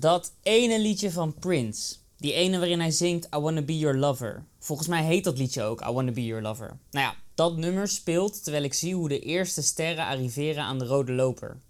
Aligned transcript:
Dat 0.00 0.32
ene 0.42 0.80
liedje 0.80 1.10
van 1.10 1.34
Prince. 1.34 1.94
Die 2.16 2.32
ene 2.32 2.58
waarin 2.58 2.80
hij 2.80 2.90
zingt 2.90 3.28
I 3.36 3.38
Wanna 3.38 3.62
Be 3.62 3.78
Your 3.78 3.98
Lover. 3.98 4.44
Volgens 4.58 4.88
mij 4.88 5.04
heet 5.04 5.24
dat 5.24 5.38
liedje 5.38 5.62
ook 5.62 5.80
I 5.80 5.92
Wanna 5.92 6.12
Be 6.12 6.24
Your 6.24 6.42
Lover. 6.42 6.78
Nou 6.90 7.06
ja, 7.06 7.16
dat 7.34 7.56
nummer 7.56 7.88
speelt 7.88 8.42
terwijl 8.42 8.64
ik 8.64 8.74
zie 8.74 8.94
hoe 8.94 9.08
de 9.08 9.20
eerste 9.20 9.62
sterren 9.62 10.04
arriveren 10.04 10.62
aan 10.62 10.78
de 10.78 10.86
rode 10.86 11.12
loper. 11.12 11.60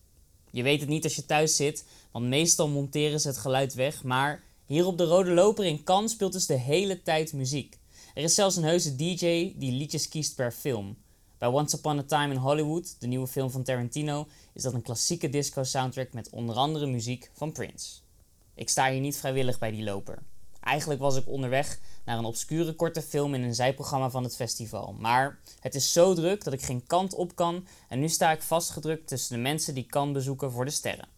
Je 0.50 0.62
weet 0.62 0.80
het 0.80 0.88
niet 0.88 1.04
als 1.04 1.16
je 1.16 1.26
thuis 1.26 1.56
zit, 1.56 1.84
want 2.10 2.26
meestal 2.26 2.68
monteren 2.68 3.20
ze 3.20 3.28
het 3.28 3.38
geluid 3.38 3.74
weg. 3.74 4.02
Maar 4.02 4.42
hier 4.66 4.86
op 4.86 4.98
de 4.98 5.04
rode 5.04 5.30
loper 5.30 5.64
in 5.64 5.84
Cannes 5.84 6.12
speelt 6.12 6.32
dus 6.32 6.46
de 6.46 6.58
hele 6.58 7.02
tijd 7.02 7.32
muziek. 7.32 7.78
Er 8.14 8.22
is 8.22 8.34
zelfs 8.34 8.56
een 8.56 8.64
heuse 8.64 8.96
DJ 8.96 9.52
die 9.56 9.72
liedjes 9.72 10.08
kiest 10.08 10.34
per 10.34 10.52
film. 10.52 10.96
Bij 11.38 11.48
Once 11.48 11.76
Upon 11.76 11.98
a 11.98 12.02
Time 12.02 12.34
in 12.34 12.40
Hollywood, 12.40 12.96
de 12.98 13.06
nieuwe 13.06 13.26
film 13.26 13.50
van 13.50 13.62
Tarantino, 13.62 14.26
is 14.52 14.62
dat 14.62 14.74
een 14.74 14.82
klassieke 14.82 15.28
disco 15.28 15.64
soundtrack 15.64 16.12
met 16.12 16.30
onder 16.30 16.56
andere 16.56 16.86
muziek 16.86 17.30
van 17.34 17.52
Prince. 17.52 17.99
Ik 18.60 18.68
sta 18.68 18.90
hier 18.90 19.00
niet 19.00 19.16
vrijwillig 19.16 19.58
bij 19.58 19.70
die 19.70 19.84
loper. 19.84 20.18
Eigenlijk 20.60 21.00
was 21.00 21.16
ik 21.16 21.28
onderweg 21.28 21.78
naar 22.04 22.18
een 22.18 22.24
obscure 22.24 22.72
korte 22.72 23.02
film 23.02 23.34
in 23.34 23.42
een 23.42 23.54
zijprogramma 23.54 24.10
van 24.10 24.22
het 24.22 24.36
festival. 24.36 24.94
Maar 24.98 25.38
het 25.60 25.74
is 25.74 25.92
zo 25.92 26.14
druk 26.14 26.44
dat 26.44 26.52
ik 26.52 26.62
geen 26.62 26.86
kant 26.86 27.14
op 27.14 27.36
kan 27.36 27.66
en 27.88 28.00
nu 28.00 28.08
sta 28.08 28.32
ik 28.32 28.42
vastgedrukt 28.42 29.08
tussen 29.08 29.36
de 29.36 29.42
mensen 29.42 29.74
die 29.74 29.86
kan 29.86 30.12
bezoeken 30.12 30.50
voor 30.50 30.64
de 30.64 30.70
sterren. 30.70 31.08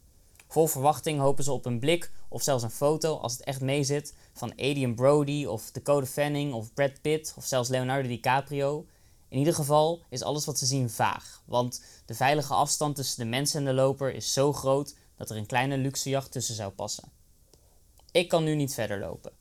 Vol 0.47 0.67
verwachting 0.67 1.19
hopen 1.19 1.43
ze 1.43 1.51
op 1.51 1.65
een 1.65 1.79
blik 1.79 2.11
of 2.29 2.41
zelfs 2.41 2.63
een 2.63 2.71
foto, 2.71 3.17
als 3.17 3.33
het 3.33 3.43
echt 3.43 3.61
meezit, 3.61 4.13
van 4.33 4.51
Adrian 4.51 4.95
Brody 4.95 5.45
of 5.45 5.71
Dakota 5.71 6.05
Fanning 6.05 6.53
of 6.53 6.73
Brad 6.73 7.01
Pitt 7.01 7.33
of 7.37 7.45
zelfs 7.45 7.69
Leonardo 7.69 8.07
DiCaprio. 8.07 8.85
In 9.27 9.37
ieder 9.37 9.53
geval 9.53 10.01
is 10.09 10.21
alles 10.21 10.45
wat 10.45 10.57
ze 10.57 10.65
zien 10.65 10.89
vaag, 10.89 11.41
want 11.45 11.83
de 12.05 12.13
veilige 12.13 12.53
afstand 12.53 12.95
tussen 12.95 13.23
de 13.23 13.29
mensen 13.29 13.59
en 13.59 13.65
de 13.65 13.73
loper 13.73 14.13
is 14.13 14.33
zo 14.33 14.53
groot 14.53 14.95
dat 15.15 15.29
er 15.29 15.37
een 15.37 15.45
kleine 15.45 15.77
luxejacht 15.77 16.31
tussen 16.31 16.55
zou 16.55 16.71
passen. 16.71 17.21
Ik 18.13 18.27
kan 18.27 18.43
nu 18.43 18.55
niet 18.55 18.73
verder 18.73 18.99
lopen. 18.99 19.31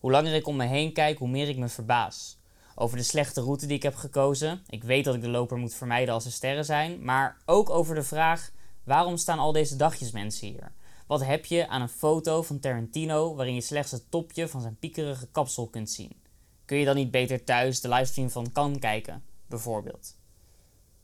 Hoe 0.00 0.10
langer 0.10 0.34
ik 0.34 0.46
om 0.46 0.56
me 0.56 0.66
heen 0.66 0.92
kijk, 0.92 1.18
hoe 1.18 1.28
meer 1.28 1.48
ik 1.48 1.56
me 1.56 1.68
verbaas. 1.68 2.38
Over 2.74 2.96
de 2.96 3.02
slechte 3.02 3.40
route 3.40 3.66
die 3.66 3.76
ik 3.76 3.82
heb 3.82 3.94
gekozen. 3.94 4.62
Ik 4.66 4.84
weet 4.84 5.04
dat 5.04 5.14
ik 5.14 5.20
de 5.20 5.28
loper 5.28 5.56
moet 5.56 5.74
vermijden 5.74 6.14
als 6.14 6.24
er 6.24 6.32
sterren 6.32 6.64
zijn. 6.64 7.04
Maar 7.04 7.36
ook 7.46 7.70
over 7.70 7.94
de 7.94 8.02
vraag: 8.02 8.50
waarom 8.84 9.16
staan 9.16 9.38
al 9.38 9.52
deze 9.52 9.76
dagjesmensen 9.76 10.46
hier? 10.46 10.72
Wat 11.06 11.24
heb 11.24 11.44
je 11.44 11.68
aan 11.68 11.82
een 11.82 11.88
foto 11.88 12.42
van 12.42 12.58
Tarantino 12.58 13.34
waarin 13.34 13.54
je 13.54 13.60
slechts 13.60 13.90
het 13.90 14.10
topje 14.10 14.48
van 14.48 14.60
zijn 14.60 14.76
piekerige 14.78 15.26
kapsel 15.26 15.66
kunt 15.68 15.90
zien? 15.90 16.22
Kun 16.64 16.76
je 16.76 16.84
dan 16.84 16.96
niet 16.96 17.10
beter 17.10 17.44
thuis 17.44 17.80
de 17.80 17.88
livestream 17.88 18.30
van 18.30 18.52
Kan 18.52 18.78
kijken, 18.78 19.24
bijvoorbeeld? 19.46 20.16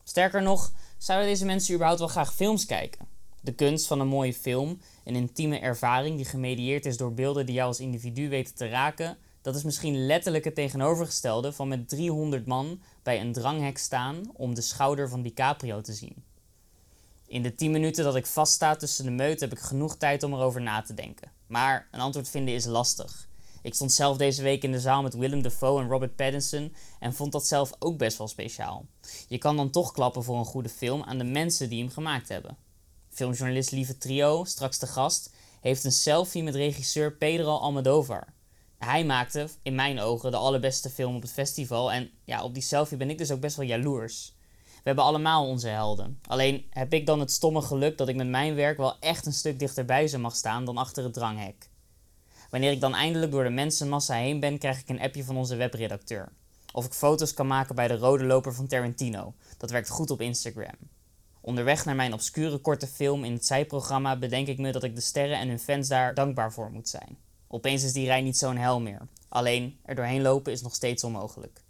Sterker 0.04 0.42
nog, 0.42 0.72
zouden 0.98 1.28
deze 1.28 1.44
mensen 1.44 1.74
überhaupt 1.74 2.00
wel 2.00 2.08
graag 2.08 2.34
films 2.34 2.66
kijken? 2.66 3.06
De 3.40 3.52
kunst 3.52 3.86
van 3.86 4.00
een 4.00 4.08
mooie 4.08 4.34
film, 4.34 4.80
een 5.04 5.14
intieme 5.14 5.58
ervaring 5.58 6.16
die 6.16 6.24
gemedieerd 6.24 6.86
is 6.86 6.96
door 6.96 7.14
beelden 7.14 7.46
die 7.46 7.54
jou 7.54 7.68
als 7.68 7.80
individu 7.80 8.28
weten 8.28 8.54
te 8.54 8.68
raken, 8.68 9.18
dat 9.42 9.54
is 9.54 9.62
misschien 9.62 10.06
letterlijk 10.06 10.44
het 10.44 10.54
tegenovergestelde 10.54 11.52
van 11.52 11.68
met 11.68 11.88
300 11.88 12.46
man 12.46 12.80
bij 13.02 13.20
een 13.20 13.32
dranghek 13.32 13.78
staan 13.78 14.30
om 14.32 14.54
de 14.54 14.60
schouder 14.60 15.08
van 15.08 15.22
DiCaprio 15.22 15.80
te 15.80 15.92
zien. 15.92 16.24
In 17.26 17.42
de 17.42 17.54
10 17.54 17.70
minuten 17.70 18.04
dat 18.04 18.16
ik 18.16 18.26
vaststa 18.26 18.76
tussen 18.76 19.04
de 19.04 19.10
meuten 19.10 19.48
heb 19.48 19.58
ik 19.58 19.64
genoeg 19.64 19.96
tijd 19.96 20.22
om 20.22 20.34
erover 20.34 20.60
na 20.60 20.82
te 20.82 20.94
denken. 20.94 21.32
Maar 21.46 21.88
een 21.90 22.00
antwoord 22.00 22.28
vinden 22.28 22.54
is 22.54 22.64
lastig. 22.64 23.28
Ik 23.62 23.74
stond 23.74 23.92
zelf 23.92 24.16
deze 24.16 24.42
week 24.42 24.62
in 24.62 24.72
de 24.72 24.80
zaal 24.80 25.02
met 25.02 25.14
Willem 25.14 25.42
Dafoe 25.42 25.80
en 25.80 25.88
Robert 25.88 26.16
Pattinson 26.16 26.74
en 27.00 27.14
vond 27.14 27.32
dat 27.32 27.46
zelf 27.46 27.72
ook 27.78 27.98
best 27.98 28.18
wel 28.18 28.28
speciaal. 28.28 28.86
Je 29.28 29.38
kan 29.38 29.56
dan 29.56 29.70
toch 29.70 29.92
klappen 29.92 30.24
voor 30.24 30.38
een 30.38 30.44
goede 30.44 30.68
film 30.68 31.02
aan 31.02 31.18
de 31.18 31.24
mensen 31.24 31.68
die 31.68 31.82
hem 31.82 31.90
gemaakt 31.90 32.28
hebben. 32.28 32.56
Filmjournalist 33.18 33.70
Lieve 33.70 33.98
Trio, 33.98 34.44
straks 34.44 34.78
de 34.78 34.86
gast, 34.86 35.34
heeft 35.60 35.84
een 35.84 35.92
selfie 35.92 36.42
met 36.42 36.54
regisseur 36.54 37.12
Pedro 37.12 37.56
Almodovar. 37.56 38.26
Hij 38.78 39.04
maakte, 39.04 39.48
in 39.62 39.74
mijn 39.74 40.00
ogen, 40.00 40.30
de 40.30 40.36
allerbeste 40.36 40.90
film 40.90 41.16
op 41.16 41.22
het 41.22 41.32
festival 41.32 41.92
en 41.92 42.10
ja, 42.24 42.42
op 42.42 42.54
die 42.54 42.62
selfie 42.62 42.96
ben 42.96 43.10
ik 43.10 43.18
dus 43.18 43.30
ook 43.30 43.40
best 43.40 43.56
wel 43.56 43.66
jaloers. 43.66 44.34
We 44.64 44.82
hebben 44.82 45.04
allemaal 45.04 45.46
onze 45.46 45.68
helden. 45.68 46.18
Alleen 46.26 46.66
heb 46.70 46.92
ik 46.92 47.06
dan 47.06 47.20
het 47.20 47.32
stomme 47.32 47.62
geluk 47.62 47.98
dat 47.98 48.08
ik 48.08 48.16
met 48.16 48.28
mijn 48.28 48.54
werk 48.54 48.76
wel 48.76 48.98
echt 49.00 49.26
een 49.26 49.32
stuk 49.32 49.58
dichterbij 49.58 50.08
ze 50.08 50.18
mag 50.18 50.36
staan 50.36 50.64
dan 50.64 50.76
achter 50.76 51.04
het 51.04 51.12
dranghek. 51.12 51.70
Wanneer 52.50 52.70
ik 52.70 52.80
dan 52.80 52.94
eindelijk 52.94 53.32
door 53.32 53.44
de 53.44 53.50
mensenmassa 53.50 54.14
heen 54.14 54.40
ben, 54.40 54.58
krijg 54.58 54.80
ik 54.80 54.88
een 54.88 55.00
appje 55.00 55.24
van 55.24 55.36
onze 55.36 55.56
webredacteur. 55.56 56.32
Of 56.72 56.84
ik 56.84 56.92
foto's 56.92 57.34
kan 57.34 57.46
maken 57.46 57.74
bij 57.74 57.88
de 57.88 57.96
rode 57.96 58.24
loper 58.24 58.54
van 58.54 58.66
Tarantino. 58.66 59.34
Dat 59.56 59.70
werkt 59.70 59.88
goed 59.88 60.10
op 60.10 60.20
Instagram. 60.20 60.76
Onderweg 61.40 61.84
naar 61.84 61.94
mijn 61.94 62.12
obscure 62.12 62.58
korte 62.58 62.86
film 62.86 63.24
in 63.24 63.32
het 63.32 63.46
zijprogramma 63.46 64.18
bedenk 64.18 64.46
ik 64.46 64.58
me 64.58 64.72
dat 64.72 64.84
ik 64.84 64.94
de 64.94 65.00
sterren 65.00 65.38
en 65.38 65.48
hun 65.48 65.58
fans 65.58 65.88
daar 65.88 66.14
dankbaar 66.14 66.52
voor 66.52 66.70
moet 66.70 66.88
zijn. 66.88 67.18
Opeens 67.48 67.84
is 67.84 67.92
die 67.92 68.06
rij 68.06 68.20
niet 68.20 68.36
zo'n 68.36 68.56
hel 68.56 68.80
meer. 68.80 69.00
Alleen 69.28 69.78
er 69.84 69.94
doorheen 69.94 70.22
lopen 70.22 70.52
is 70.52 70.62
nog 70.62 70.74
steeds 70.74 71.04
onmogelijk. 71.04 71.60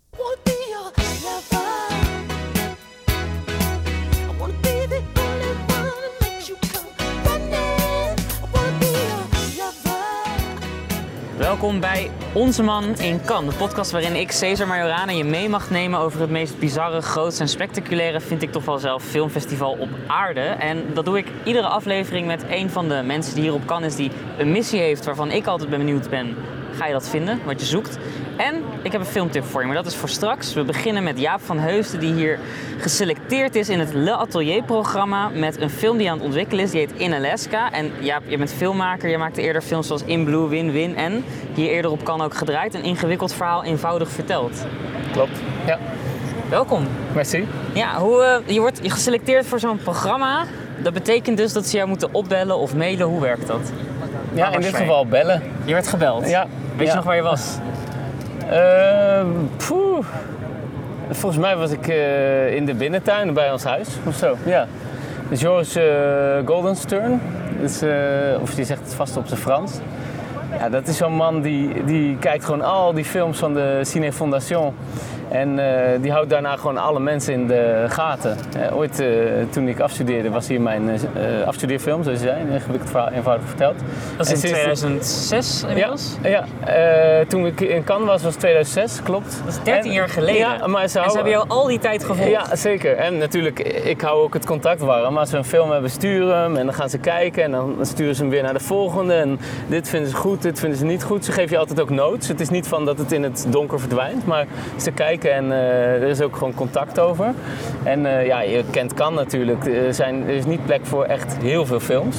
Welkom 11.59 11.81
bij 11.81 12.11
Onze 12.35 12.63
Man 12.63 12.85
in 12.99 13.25
Cannes, 13.25 13.53
de 13.53 13.59
podcast 13.59 13.91
waarin 13.91 14.15
ik, 14.15 14.31
Cesar 14.31 14.67
Majorana, 14.67 15.13
je 15.13 15.25
mee 15.25 15.49
mag 15.49 15.71
nemen 15.71 15.99
over 15.99 16.21
het 16.21 16.31
meest 16.31 16.59
bizarre, 16.59 17.01
grootste 17.01 17.43
en 17.43 17.49
spectaculaire, 17.49 18.21
vind 18.21 18.43
ik 18.43 18.53
toch 18.53 18.65
wel 18.65 18.79
zelf, 18.79 19.05
filmfestival 19.05 19.73
op 19.73 19.89
aarde. 20.07 20.41
En 20.41 20.85
dat 20.95 21.05
doe 21.05 21.19
ik 21.19 21.27
iedere 21.45 21.67
aflevering 21.67 22.27
met 22.27 22.45
een 22.49 22.71
van 22.71 22.89
de 22.89 23.03
mensen 23.05 23.35
die 23.35 23.43
hier 23.43 23.53
op 23.53 23.67
Cannes 23.67 23.91
is, 23.91 23.97
die 23.97 24.11
een 24.37 24.53
missie 24.53 24.81
heeft 24.81 25.05
waarvan 25.05 25.31
ik 25.31 25.47
altijd 25.47 25.71
ben 25.71 25.79
benieuwd 25.79 26.11
ben 26.11 26.37
ga 26.79 26.87
je 26.87 26.93
dat 26.93 27.09
vinden, 27.09 27.41
wat 27.45 27.61
je 27.61 27.67
zoekt. 27.67 27.99
En 28.39 28.63
ik 28.83 28.93
heb 28.93 29.01
een 29.01 29.07
filmtip 29.07 29.45
voor 29.45 29.61
je, 29.61 29.67
maar 29.67 29.77
dat 29.77 29.87
is 29.87 29.97
voor 29.97 30.09
straks. 30.09 30.55
We 30.55 30.65
beginnen 30.65 31.03
met 31.03 31.21
Jaap 31.21 31.41
van 31.41 31.59
Heusden, 31.59 32.01
die 32.01 32.13
hier 32.13 32.39
geselecteerd 32.79 33.55
is 33.55 33.69
in 33.69 33.79
het 33.79 33.93
Le 33.93 34.13
Atelier-programma 34.13 35.29
met 35.29 35.61
een 35.61 35.71
film 35.71 35.99
die 35.99 36.11
aan 36.11 36.17
het 36.17 36.27
ontwikkelen 36.27 36.65
is. 36.65 36.71
Die 36.71 36.81
heet 36.81 36.93
In 36.97 37.13
Alaska. 37.13 37.73
En 37.73 37.93
Jaap, 38.01 38.23
je 38.27 38.39
bent 38.39 38.53
filmmaker. 38.53 39.09
Je 39.09 39.19
maakte 39.19 39.43
eerder 39.43 39.63
films 39.63 39.87
zoals 39.87 40.03
In 40.05 40.25
Blue, 40.25 40.49
Win, 40.49 40.73
Win 40.73 40.97
en 40.97 41.25
hier 41.55 41.71
eerder 41.71 41.91
op 41.91 42.05
kan 42.05 42.21
ook 42.21 42.35
gedraaid. 42.35 42.75
Een 42.75 42.83
ingewikkeld 42.83 43.33
verhaal 43.33 43.65
eenvoudig 43.65 44.09
verteld. 44.09 44.67
Klopt, 45.13 45.39
ja. 45.67 45.79
Welkom. 46.49 46.87
Merci. 47.15 47.47
Ja, 47.73 47.99
hoe, 47.99 48.43
uh, 48.47 48.55
je 48.55 48.61
wordt 48.61 48.81
geselecteerd 48.83 49.47
voor 49.47 49.61
zo'n 49.61 49.79
programma. 49.79 50.45
Dat 50.83 50.93
betekent 50.93 51.37
dus 51.37 51.53
dat 51.53 51.67
ze 51.67 51.77
jou 51.77 51.89
moeten 51.89 52.15
opbellen 52.15 52.59
of 52.59 52.75
mailen. 52.75 53.07
Hoe 53.07 53.21
werkt 53.21 53.47
dat? 53.47 53.73
Ja, 54.35 54.53
in 54.53 54.61
dit 54.61 54.77
geval 54.77 55.07
bellen. 55.07 55.43
Je 55.65 55.73
werd 55.73 55.89
gebeld? 55.89 56.29
Ja. 56.29 56.47
Weet 56.77 56.87
ja. 56.87 56.93
je 56.93 56.97
nog 56.97 57.05
waar 57.05 57.17
je 57.17 57.23
was? 57.23 57.59
Uh, 58.51 59.21
poeh. 59.67 60.05
Volgens 61.11 61.43
mij 61.43 61.57
was 61.57 61.71
ik 61.71 61.89
uh, 61.89 62.55
in 62.55 62.67
de 62.67 62.75
binnentuin 62.75 63.35
bij 63.35 63.53
ons 63.53 63.65
huis 63.65 63.89
of 64.07 64.15
zo. 64.15 64.37
Ja. 64.45 64.67
Dus 65.29 65.41
Joris 65.41 65.77
uh, 65.77 65.85
Goldenstern, 66.45 67.21
dus, 67.61 67.83
of 68.41 68.55
die 68.55 68.65
zegt 68.65 68.81
het 68.81 68.95
vast 68.95 69.17
op 69.17 69.27
zijn 69.27 69.41
Frans. 69.41 69.73
Ja, 70.59 70.69
dat 70.69 70.89
is 70.89 70.97
zo'n 70.97 71.13
man 71.13 71.41
die, 71.41 71.85
die 71.85 72.17
kijkt 72.17 72.45
gewoon 72.45 72.63
al 72.63 72.93
die 72.93 73.05
films 73.05 73.39
van 73.39 73.55
de 73.55 73.81
Cine 73.83 74.13
Fondation. 74.13 74.75
En 75.31 75.59
uh, 75.59 75.65
die 76.01 76.13
houdt 76.13 76.31
daarna 76.31 76.57
gewoon 76.57 76.77
alle 76.77 77.01
mensen 77.01 77.33
in 77.33 77.47
de 77.47 77.85
gaten. 77.89 78.37
Uh, 78.57 78.77
ooit 78.77 79.01
uh, 79.01 79.09
toen 79.51 79.69
ik 79.69 79.81
afstudeerde 79.81 80.31
was 80.31 80.49
hier 80.49 80.61
mijn 80.61 80.91
afstudeerfilm, 81.45 82.03
zoals 82.03 82.21
je 82.21 82.27
zei, 82.27 82.41
een 82.41 82.49
ingewikkeld 82.49 82.91
verhaal, 82.91 83.11
eenvoudig 83.11 83.47
verteld. 83.47 83.75
Dat 84.17 84.27
is 84.27 84.33
in 84.33 84.51
2006 84.51 85.63
inmiddels? 85.69 86.17
Ja, 86.23 86.45
ja 86.67 87.25
toen 87.25 87.47
ik 87.47 87.61
in 87.61 87.85
Cannes 87.85 88.07
was, 88.09 88.23
was 88.23 88.35
2006, 88.35 89.03
klopt. 89.03 89.41
Dat 89.45 89.55
is 89.55 89.63
13 89.63 89.91
en, 89.91 89.97
jaar 89.97 90.09
geleden. 90.09 90.39
Ja, 90.39 90.67
maar 90.67 90.89
ze, 90.89 90.99
en 90.99 91.09
ze 91.11 91.15
hebben 91.15 91.33
jou 91.33 91.49
al 91.49 91.67
die 91.67 91.79
tijd 91.79 92.05
gevolgd. 92.05 92.31
Ja, 92.31 92.57
zeker. 92.57 92.97
En 92.97 93.19
natuurlijk, 93.19 93.59
ik 93.85 94.01
hou 94.01 94.23
ook 94.23 94.35
het 94.35 94.47
contact 94.47 94.81
warm. 94.81 95.19
Als 95.19 95.31
ze 95.31 95.37
een 95.37 95.45
film 95.45 95.71
hebben, 95.71 95.91
sturen 95.91 96.37
hem 96.37 96.57
en 96.57 96.65
dan 96.65 96.75
gaan 96.75 96.91
ze 96.91 96.99
kijken 96.99 97.43
en 97.43 97.51
dan 97.51 97.77
sturen 97.81 98.15
ze 98.15 98.23
hem 98.23 98.31
weer 98.31 98.43
naar 98.43 98.53
de 98.53 98.61
volgende. 98.61 99.15
En 99.15 99.39
dit 99.67 99.89
vinden 99.89 100.11
ze 100.11 100.17
goed, 100.17 100.43
dit 100.43 100.59
vinden 100.59 100.79
ze 100.79 100.85
niet 100.85 101.03
goed. 101.03 101.25
Ze 101.25 101.33
geven 101.33 101.51
je 101.51 101.59
altijd 101.59 101.81
ook 101.81 101.91
notes. 101.91 102.29
Het 102.29 102.41
is 102.41 102.49
niet 102.49 102.67
van 102.67 102.85
dat 102.85 102.99
het 102.99 103.13
in 103.13 103.23
het 103.23 103.47
donker 103.49 103.81
verdwijnt, 103.81 104.27
maar 104.27 104.47
ze 104.77 104.91
kijken 104.91 105.18
en 105.25 105.45
uh, 105.45 105.95
er 105.95 106.09
is 106.09 106.21
ook 106.21 106.37
gewoon 106.37 106.55
contact 106.55 106.99
over. 106.99 107.35
En 107.83 108.05
uh, 108.05 108.27
ja, 108.27 108.41
je 108.41 108.65
kent 108.71 108.95
kan 108.95 109.15
natuurlijk. 109.15 109.67
Er, 109.67 109.95
zijn, 109.95 110.23
er 110.23 110.35
is 110.35 110.45
niet 110.45 110.65
plek 110.65 110.87
voor 110.87 111.05
echt 111.05 111.37
heel 111.41 111.67
veel 111.67 111.81
films. 111.81 112.17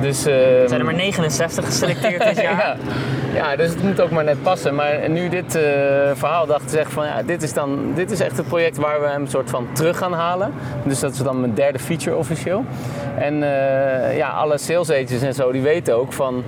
Dus, 0.00 0.26
uh, 0.26 0.34
zijn 0.66 0.80
er 0.80 0.84
maar 0.84 0.94
69 0.94 1.64
geselecteerd 1.64 2.24
dit 2.24 2.40
jaar? 2.48 2.56
ja. 2.56 2.76
ja, 3.34 3.56
dus 3.56 3.68
het 3.68 3.82
moet 3.82 4.00
ook 4.00 4.10
maar 4.10 4.24
net 4.24 4.42
passen. 4.42 4.74
Maar 4.74 5.10
nu 5.10 5.28
dit 5.28 5.58
verhaal 6.14 6.46
dacht 6.46 6.76
ik 6.76 6.88
van 6.88 7.06
ja, 7.06 7.22
dit 7.22 7.42
is, 7.42 7.52
dan, 7.52 7.92
dit 7.94 8.10
is 8.10 8.20
echt 8.20 8.36
het 8.36 8.46
project 8.46 8.76
waar 8.76 9.00
we 9.00 9.06
hem 9.06 9.26
soort 9.26 9.50
van 9.50 9.66
terug 9.72 9.98
gaan 9.98 10.12
halen. 10.12 10.52
Dus 10.84 11.00
dat 11.00 11.12
is 11.12 11.18
dan 11.18 11.40
mijn 11.40 11.54
derde 11.54 11.78
feature 11.78 12.16
officieel. 12.16 12.64
En 13.18 13.38
ja, 14.16 14.28
alle 14.28 14.58
sales 14.58 14.90
agents 14.90 15.22
en 15.22 15.34
zo 15.34 15.52
die 15.52 15.62
weten 15.62 15.96
ook 15.96 16.12
van 16.12 16.44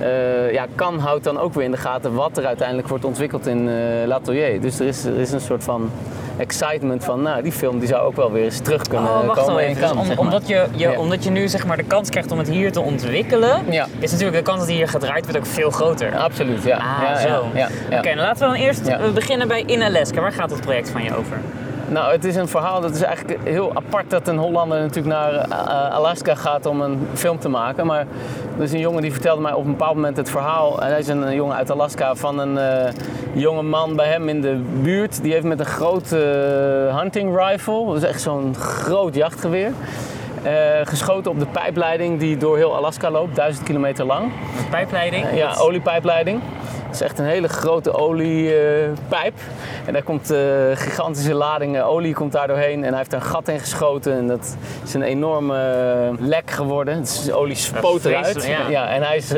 uh, 0.00 0.52
ja, 0.52 0.66
kan 0.74 0.98
houdt 0.98 1.24
dan 1.24 1.38
ook 1.38 1.54
weer 1.54 1.64
in 1.64 1.70
de 1.70 1.76
gaten 1.76 2.14
wat 2.14 2.36
er 2.38 2.46
uiteindelijk 2.46 2.88
wordt 2.88 3.04
ontwikkeld 3.04 3.46
in 3.46 3.68
uh, 3.68 3.74
L'Atelier. 4.06 4.60
Dus 4.60 4.78
er 4.80 4.86
is, 4.86 5.04
er 5.04 5.18
is 5.18 5.32
een 5.32 5.40
soort 5.40 5.64
van 5.64 5.90
excitement 6.36 7.04
van, 7.04 7.22
nou, 7.22 7.42
die 7.42 7.52
film 7.52 7.78
die 7.78 7.88
zou 7.88 8.06
ook 8.06 8.16
wel 8.16 8.32
weer 8.32 8.44
eens 8.44 8.60
terug 8.60 8.82
kunnen 8.82 9.10
Oh, 9.10 9.26
wacht 9.26 9.40
komen 9.46 9.62
even. 9.62 9.74
Dus 9.74 9.82
Cannes, 9.82 10.00
om- 10.00 10.06
zeg 10.06 10.16
maar. 10.16 10.24
omdat, 10.24 10.48
je, 10.48 10.66
je, 10.74 10.88
Ja. 10.90 10.98
omdat 10.98 11.24
je 11.24 11.30
nu 11.30 11.48
zeg 11.48 11.66
maar, 11.66 11.76
de 11.76 11.84
kans 11.84 12.10
krijgt 12.10 12.32
om 12.32 12.38
het 12.38 12.48
hier 12.48 12.72
te 12.72 12.80
ontwikkelen, 12.80 13.62
Ja. 13.70 13.86
is 13.98 14.10
natuurlijk 14.10 14.38
de 14.38 14.50
kans 14.50 14.58
dat 14.60 14.68
hier 14.68 14.88
gedraaid 14.88 15.22
wordt 15.22 15.38
ook 15.38 15.46
veel 15.46 15.70
groter. 15.70 16.16
Absoluut, 16.16 16.62
ja. 16.62 16.76
Ah, 16.76 17.02
ja, 17.02 17.16
zo. 17.16 17.44
Oké, 17.96 18.14
nou 18.14 18.16
laten 18.16 18.40
we 18.48 18.54
dan 18.56 18.64
eerst 18.64 18.86
eh, 18.86 19.10
beginnen 19.14 19.48
bij 19.48 19.62
In 19.66 19.82
Alaska. 19.82 20.20
Waar 20.20 20.32
gaat 20.32 20.50
het 20.50 20.60
project 20.60 20.90
van 20.90 21.02
je 21.02 21.16
over? 21.16 21.36
Nou, 21.92 22.12
het 22.12 22.24
is 22.24 22.36
een 22.36 22.48
verhaal 22.48 22.80
dat 22.80 22.94
is 22.94 23.02
eigenlijk 23.02 23.38
heel 23.44 23.70
apart 23.74 24.10
dat 24.10 24.28
een 24.28 24.36
Hollander 24.38 24.80
natuurlijk 24.80 25.06
naar 25.14 25.32
eh, 25.34 25.94
Alaska 25.94 26.34
gaat 26.34 26.66
om 26.66 26.80
een 26.80 27.06
film 27.14 27.38
te 27.38 27.48
maken. 27.48 27.86
Maar 27.86 28.06
er 28.56 28.62
is 28.62 28.72
een 28.72 28.78
jongen 28.78 29.02
die 29.02 29.12
vertelde 29.12 29.42
mij 29.42 29.52
op 29.52 29.64
een 29.64 29.70
bepaald 29.70 29.94
moment 29.94 30.16
het 30.16 30.30
verhaal. 30.30 30.82
En 30.82 30.88
hij 30.88 30.98
is 30.98 31.08
een 31.08 31.34
jongen 31.34 31.56
uit 31.56 31.70
Alaska 31.70 32.14
van 32.14 32.38
een 32.38 32.58
eh, 32.58 32.92
jonge 33.32 33.62
man 33.62 33.96
bij 33.96 34.06
hem 34.08 34.28
in 34.28 34.40
de 34.40 34.60
buurt. 34.82 35.22
Die 35.22 35.32
heeft 35.32 35.44
met 35.44 35.58
een 35.60 35.66
groot 35.66 36.12
eh, 36.12 36.20
hunting 36.98 37.36
rifle, 37.38 37.86
dat 37.86 37.96
is 37.96 38.02
echt 38.02 38.20
zo'n 38.20 38.54
groot 38.54 39.14
jachtgeweer. 39.14 39.72
eh, 40.42 40.52
geschoten 40.84 41.30
op 41.30 41.38
de 41.38 41.46
pijpleiding 41.46 42.18
die 42.20 42.36
door 42.36 42.56
heel 42.56 42.76
Alaska 42.76 43.10
loopt, 43.10 43.36
duizend 43.36 43.64
kilometer 43.66 44.04
lang. 44.04 44.22
Een 44.24 44.68
pijpleiding? 44.70 45.26
Ja, 45.34 45.48
Dat- 45.48 45.60
oliepijpleiding. 45.60 46.40
Het 46.92 47.00
is 47.00 47.06
echt 47.06 47.18
een 47.18 47.24
hele 47.24 47.48
grote 47.48 47.94
oliepijp. 47.94 49.34
en 49.86 49.92
daar 49.92 50.02
komt 50.02 50.30
een 50.30 50.76
gigantische 50.76 51.34
lading 51.34 51.76
eh, 51.76 51.88
olie 51.88 52.14
komt 52.14 52.32
daar 52.32 52.46
doorheen. 52.46 52.84
En 52.84 52.88
hij 52.88 52.98
heeft 52.98 53.12
een 53.12 53.22
gat 53.22 53.48
in 53.48 53.58
geschoten. 53.58 54.12
En 54.12 54.26
dat 54.26 54.56
is 54.84 54.94
een 54.94 55.02
enorme 55.02 55.56
eh, 55.56 56.26
lek 56.26 56.50
geworden. 56.50 56.94
Het 56.94 57.08
is, 57.08 57.32
olie 57.32 57.54
spoot 57.54 58.04
eruit. 58.04 58.44
ja. 58.68 58.88
en 58.88 59.02
hij 59.02 59.16
is 59.16 59.32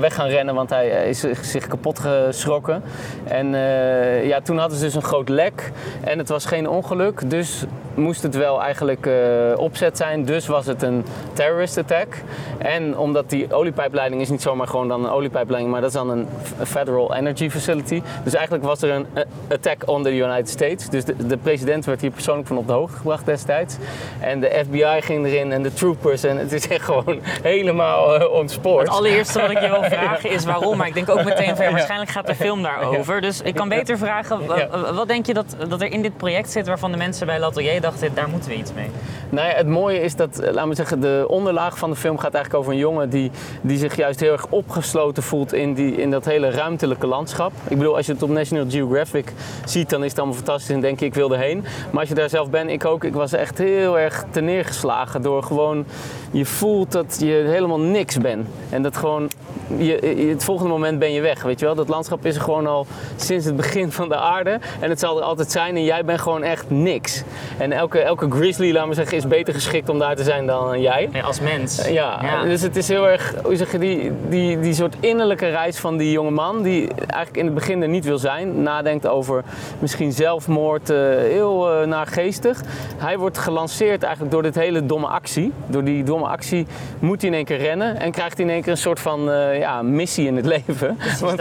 weg 0.00 0.14
gaan 0.14 0.28
rennen, 0.28 0.54
want 0.54 0.70
hij 0.70 0.90
eh, 0.90 1.08
is 1.08 1.24
zich 1.40 1.66
kapot 1.66 1.98
geschrokken. 1.98 2.82
En 3.24 3.54
eh, 3.54 4.26
ja, 4.26 4.40
toen 4.40 4.58
hadden 4.58 4.78
ze 4.78 4.84
dus 4.84 4.94
een 4.94 5.02
groot 5.02 5.28
lek. 5.28 5.72
En 6.04 6.18
het 6.18 6.28
was 6.28 6.44
geen 6.44 6.68
ongeluk. 6.68 7.30
Dus 7.30 7.64
moest 7.96 8.22
het 8.22 8.36
wel 8.36 8.62
eigenlijk 8.62 9.06
eh, 9.06 9.14
opzet 9.56 9.96
zijn. 9.96 10.24
Dus 10.24 10.46
was 10.46 10.66
het 10.66 10.82
een 10.82 11.04
terrorist 11.32 11.78
attack. 11.78 12.22
En 12.58 12.98
omdat 12.98 13.30
die 13.30 13.54
oliepijpleiding 13.54 14.20
is 14.20 14.28
niet 14.28 14.42
zomaar 14.42 14.66
gewoon 14.66 14.88
dan 14.88 15.04
een 15.04 15.10
oliepijpleiding, 15.10 15.72
maar 15.72 15.80
dat 15.80 15.90
is 15.90 15.96
dan 15.96 16.10
een 16.10 16.28
Federal 16.62 17.14
Energy 17.14 17.50
Facility. 17.50 18.02
Dus 18.24 18.34
eigenlijk 18.34 18.64
was 18.64 18.82
er 18.82 18.90
een 18.90 19.06
eh, 19.14 19.22
attack 19.48 19.82
on 19.88 20.02
the 20.02 20.16
United 20.16 20.48
States. 20.48 20.88
Dus 20.88 21.04
de, 21.04 21.26
de 21.26 21.36
president 21.36 21.84
werd 21.84 22.00
hier 22.00 22.10
persoonlijk 22.10 22.48
van 22.48 22.56
op 22.56 22.66
de 22.66 22.72
hoogte 22.72 22.96
gebracht 22.96 23.26
destijds. 23.26 23.76
En 24.20 24.40
de 24.40 24.64
FBI 24.64 25.00
ging 25.00 25.26
erin 25.26 25.52
en 25.52 25.62
de 25.62 25.72
troopers. 25.72 26.24
En 26.24 26.36
het 26.36 26.52
is 26.52 26.68
echt 26.68 26.84
gewoon 26.84 27.20
helemaal 27.42 28.14
eh, 28.14 28.32
ontspoord. 28.32 28.86
Het 28.86 28.96
allereerste 28.96 29.40
wat 29.40 29.50
ik 29.50 29.60
je 29.60 29.68
wil 29.68 29.82
vragen 29.82 30.30
is 30.30 30.44
waarom, 30.44 30.76
maar 30.76 30.86
ik 30.86 30.94
denk 30.94 31.10
ook 31.10 31.24
meteen 31.24 31.56
van 31.56 31.70
waarschijnlijk 31.70 32.10
gaat 32.10 32.26
de 32.26 32.34
film 32.34 32.62
daarover. 32.62 33.20
Dus 33.20 33.40
ik 33.42 33.54
kan 33.54 33.68
beter 33.68 33.98
vragen, 33.98 34.46
wat 34.94 35.08
denk 35.08 35.26
je 35.26 35.34
dat, 35.34 35.56
dat 35.68 35.80
er 35.80 35.92
in 35.92 36.02
dit 36.02 36.16
project 36.16 36.50
zit 36.50 36.66
waarvan 36.66 36.90
de 36.90 36.96
mensen 36.96 37.26
bij 37.26 37.38
L'Atelier 37.38 37.80
dachten, 37.90 38.14
daar 38.14 38.28
moeten 38.28 38.50
we 38.50 38.56
iets 38.56 38.72
mee? 38.72 38.90
Nou 39.28 39.48
ja, 39.48 39.54
het 39.54 39.66
mooie 39.66 40.00
is 40.00 40.16
dat, 40.16 40.38
eh, 40.38 40.52
laten 40.52 40.68
we 40.68 40.74
zeggen, 40.74 41.00
de 41.00 41.24
onderlaag 41.28 41.78
van 41.78 41.90
de 41.90 41.96
film 41.96 42.18
gaat 42.18 42.34
eigenlijk 42.34 42.64
over 42.64 42.72
een 42.72 42.78
jongen 42.78 43.10
die, 43.10 43.30
die 43.60 43.78
zich 43.78 43.96
juist 43.96 44.20
heel 44.20 44.32
erg 44.32 44.46
opgesloten 44.48 45.22
voelt 45.22 45.52
in, 45.52 45.74
die, 45.74 45.96
in 45.96 46.10
dat 46.10 46.24
hele 46.24 46.50
ruimtelijke 46.50 47.06
landschap. 47.06 47.52
Ik 47.68 47.76
bedoel, 47.76 47.96
als 47.96 48.06
je 48.06 48.12
het 48.12 48.22
op 48.22 48.28
National 48.28 48.66
Geographic 48.68 49.32
ziet, 49.64 49.90
dan 49.90 50.04
is 50.04 50.10
het 50.10 50.18
allemaal 50.18 50.36
fantastisch 50.36 50.74
en 50.74 50.80
denk 50.80 51.00
je, 51.00 51.06
ik 51.06 51.14
wil 51.14 51.32
erheen. 51.32 51.64
Maar 51.90 52.00
als 52.00 52.08
je 52.08 52.14
daar 52.14 52.28
zelf 52.28 52.50
bent, 52.50 52.70
ik 52.70 52.84
ook, 52.84 53.04
ik 53.04 53.14
was 53.14 53.32
echt 53.32 53.58
heel 53.58 53.98
erg 53.98 54.24
teneergeslagen 54.30 55.22
door 55.22 55.42
gewoon, 55.42 55.84
je 56.30 56.44
voelt 56.44 56.92
dat 56.92 57.16
je 57.20 57.44
helemaal 57.46 57.80
niks 57.80 58.18
bent. 58.18 58.48
En 58.70 58.82
dat 58.82 58.96
gewoon, 58.96 59.30
je, 59.76 59.84
je- 60.16 60.26
het 60.30 60.44
volgende 60.44 60.70
moment 60.72 60.98
ben 60.98 61.12
je 61.12 61.20
weg, 61.20 61.42
weet 61.42 61.60
je 61.60 61.66
wel. 61.66 61.74
Dat 61.74 61.88
landschap 61.88 62.26
is 62.26 62.34
er 62.36 62.40
gewoon 62.42 62.66
al 62.66 62.86
sinds 63.16 63.44
het 63.44 63.56
begin 63.56 63.92
van 63.92 64.08
de 64.08 64.16
aarde 64.16 64.58
en 64.80 64.90
het 64.90 65.00
zal 65.00 65.16
er 65.18 65.22
altijd 65.24 65.50
zijn 65.50 65.76
en 65.76 65.84
jij 65.84 66.04
bent 66.04 66.20
gewoon 66.20 66.42
echt 66.42 66.64
niks. 66.70 67.22
En 67.58 67.72
elke, 67.72 67.98
elke 68.00 68.30
grizzly, 68.30 68.72
laten 68.72 68.88
we 68.88 68.94
zeggen, 68.94 69.16
is 69.16 69.26
beter 69.28 69.54
geschikt 69.54 69.88
om 69.88 69.98
daar 69.98 70.16
te 70.16 70.22
zijn 70.22 70.46
dan 70.46 70.80
jij. 70.80 71.08
Ja, 71.12 71.20
als 71.22 71.40
mens. 71.40 71.88
Ja, 71.88 72.44
dus 72.44 72.62
het 72.62 72.76
is 72.76 72.88
heel 72.88 73.08
erg, 73.08 73.34
hoe 73.44 73.56
zeg 73.56 73.72
je, 73.72 73.78
die, 73.78 74.12
die, 74.28 74.60
die 74.60 74.74
soort 74.74 74.96
innerlijke 75.00 75.48
reis 75.48 75.78
van 75.78 75.96
die 75.96 76.10
jonge 76.10 76.30
man, 76.30 76.62
die 76.62 76.88
eigenlijk 76.94 77.36
in 77.36 77.44
het 77.44 77.54
begin 77.54 77.82
er 77.82 77.88
niet 77.88 78.04
wil 78.04 78.18
zijn, 78.18 78.62
nadenkt 78.62 79.06
over 79.06 79.44
misschien 79.78 80.12
zelfmoord, 80.12 80.90
eh, 80.90 80.96
heel 81.16 81.70
eh 81.80 81.86
naargeestig. 81.86 82.60
Hij 82.96 83.18
wordt 83.18 83.38
gelanceerd 83.38 84.02
eigenlijk 84.02 84.32
door 84.32 84.42
dit 84.42 84.54
hele 84.54 84.86
domme 84.86 85.06
actie. 85.06 85.52
Door 85.66 85.84
die 85.84 86.02
domme 86.02 86.26
actie 86.26 86.66
moet 86.98 87.20
hij 87.20 87.30
in 87.30 87.36
één 87.36 87.44
keer 87.44 87.56
rennen 87.58 88.00
en 88.00 88.10
krijgt 88.12 88.36
hij 88.36 88.46
in 88.46 88.52
één 88.52 88.62
keer 88.62 88.70
een 88.72 88.76
soort 88.78 89.00
van 89.00 89.30
eh, 89.30 89.55
ja, 89.58 89.82
missie 89.82 90.26
in 90.26 90.36
het 90.36 90.46
leven. 90.54 90.98
Want 91.20 91.40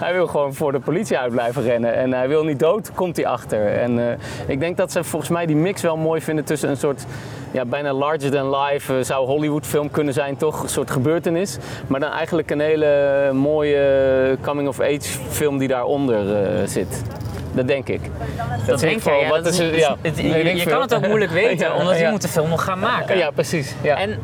hij, 0.00 0.12
wil 0.12 0.26
gewoon 0.26 0.54
voor 0.54 0.72
de 0.72 0.80
politie 0.80 1.18
uit 1.18 1.30
blijven 1.32 1.62
rennen 1.62 1.94
en 1.94 2.12
hij 2.12 2.28
wil 2.28 2.44
niet 2.44 2.58
dood, 2.58 2.90
komt 2.94 3.16
hij 3.16 3.26
achter. 3.26 3.66
En 3.66 3.98
eh, 4.08 4.16
ik 4.46 4.60
denk 4.60 4.76
dat 4.76 4.92
ze 4.92 5.04
volgens 5.04 5.30
mij 5.30 5.46
die 5.46 5.56
mix 5.56 5.82
wel 5.82 5.96
mooi 5.96 6.20
vinden 6.20 6.44
tussen 6.44 6.68
een 6.68 6.76
soort 6.76 7.04
ja, 7.50 7.64
bijna 7.64 7.92
larger 7.92 8.30
than 8.30 8.56
life 8.56 8.96
eh, 8.98 9.04
zou 9.04 9.26
Hollywood 9.26 9.66
film 9.66 9.90
kunnen 9.90 10.14
zijn, 10.14 10.36
toch? 10.36 10.62
Een 10.62 10.68
soort 10.68 10.90
gebeurtenis. 10.90 11.56
Maar 11.86 12.00
dan 12.00 12.10
eigenlijk 12.12 12.50
een 12.50 12.60
hele 12.60 13.30
mooie 13.32 14.36
coming 14.40 14.68
of 14.68 14.80
age 14.80 15.00
film 15.30 15.58
die 15.58 15.68
daaronder 15.68 16.36
eh, 16.36 16.66
zit. 16.66 17.02
Dat 17.52 17.68
denk 17.68 17.88
ik. 17.88 18.00
Dat 18.66 18.80
denk 18.80 18.96
ik. 18.96 19.20
Ja, 19.20 19.28
Wat 19.28 19.46
is 19.46 19.58
is- 19.58 19.76
ja. 19.80 19.96
het- 20.00 20.18
je 20.18 20.64
kan 20.66 20.80
het 20.80 20.94
ook 20.94 21.06
moeilijk 21.06 21.30
weten, 21.42 21.74
omdat 21.74 21.96
je 21.96 22.02
ja. 22.02 22.10
moet 22.10 22.22
de 22.22 22.28
film 22.28 22.48
nog 22.48 22.64
gaan 22.64 22.78
maken. 22.78 23.16
Ja, 23.16 23.30
precies. 23.30 23.74
Ja. 23.82 23.96
En 23.96 24.10
eh, 24.10 24.16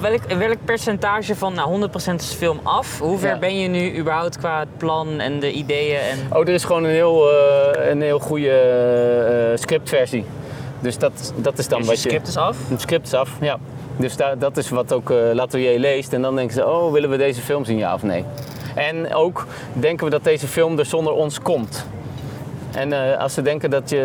welk, 0.00 0.22
welk 0.38 0.56
percentage 0.64 1.36
van 1.36 1.54
nou, 1.54 1.88
100% 2.10 2.14
is 2.14 2.32
film 2.32 2.60
af? 2.62 2.98
Hoe 2.98 3.18
ver 3.18 3.28
Ja. 3.28 3.38
ben 3.38 3.58
je 3.58 3.68
nu 3.68 3.98
überhaupt 3.98 4.38
qua 4.38 4.58
het 4.58 4.76
plan 4.76 5.20
en 5.20 5.40
de 5.40 5.52
ideeën? 5.52 5.98
En... 5.98 6.18
Oh, 6.32 6.40
er 6.40 6.48
is 6.48 6.64
gewoon 6.64 6.84
een 6.84 6.90
heel, 6.90 7.30
eh, 7.30 7.88
een 7.90 8.02
heel 8.02 8.18
goede 8.18 8.50
eh, 8.50 9.58
scriptversie. 9.58 10.24
Dus 10.80 10.98
dat, 10.98 11.32
dat 11.36 11.58
is 11.58 11.68
dan 11.68 11.78
Dus 11.78 11.88
je 11.88 11.94
wat 11.94 12.02
je... 12.02 12.08
script 12.08 12.28
is 12.28 12.36
af? 12.36 12.56
Het 12.68 12.80
script 12.80 13.06
is 13.06 13.14
af, 13.14 13.30
ja. 13.40 13.58
Dus 13.96 14.16
dat 14.38 14.56
is 14.56 14.70
wat 14.70 14.92
ook 14.92 15.10
eh 15.10 15.16
L'Atelier 15.32 15.78
leest. 15.78 16.12
En 16.12 16.22
dan 16.22 16.36
denken 16.36 16.54
ze, 16.54 16.66
oh, 16.66 16.92
willen 16.92 17.10
we 17.10 17.16
deze 17.16 17.40
film 17.40 17.64
zien, 17.64 17.76
ja 17.76 17.94
of 17.94 18.02
nee? 18.02 18.24
En 18.74 19.14
ook 19.14 19.46
denken 19.72 20.04
we 20.04 20.10
dat 20.10 20.24
deze 20.24 20.46
film 20.46 20.78
er 20.78 20.86
zonder 20.86 21.12
ons 21.12 21.40
komt. 21.40 21.86
En 22.72 22.92
eh, 22.92 23.18
als 23.18 23.34
ze 23.34 23.42
denken 23.42 23.70
dat 23.70 23.90
je, 23.90 23.96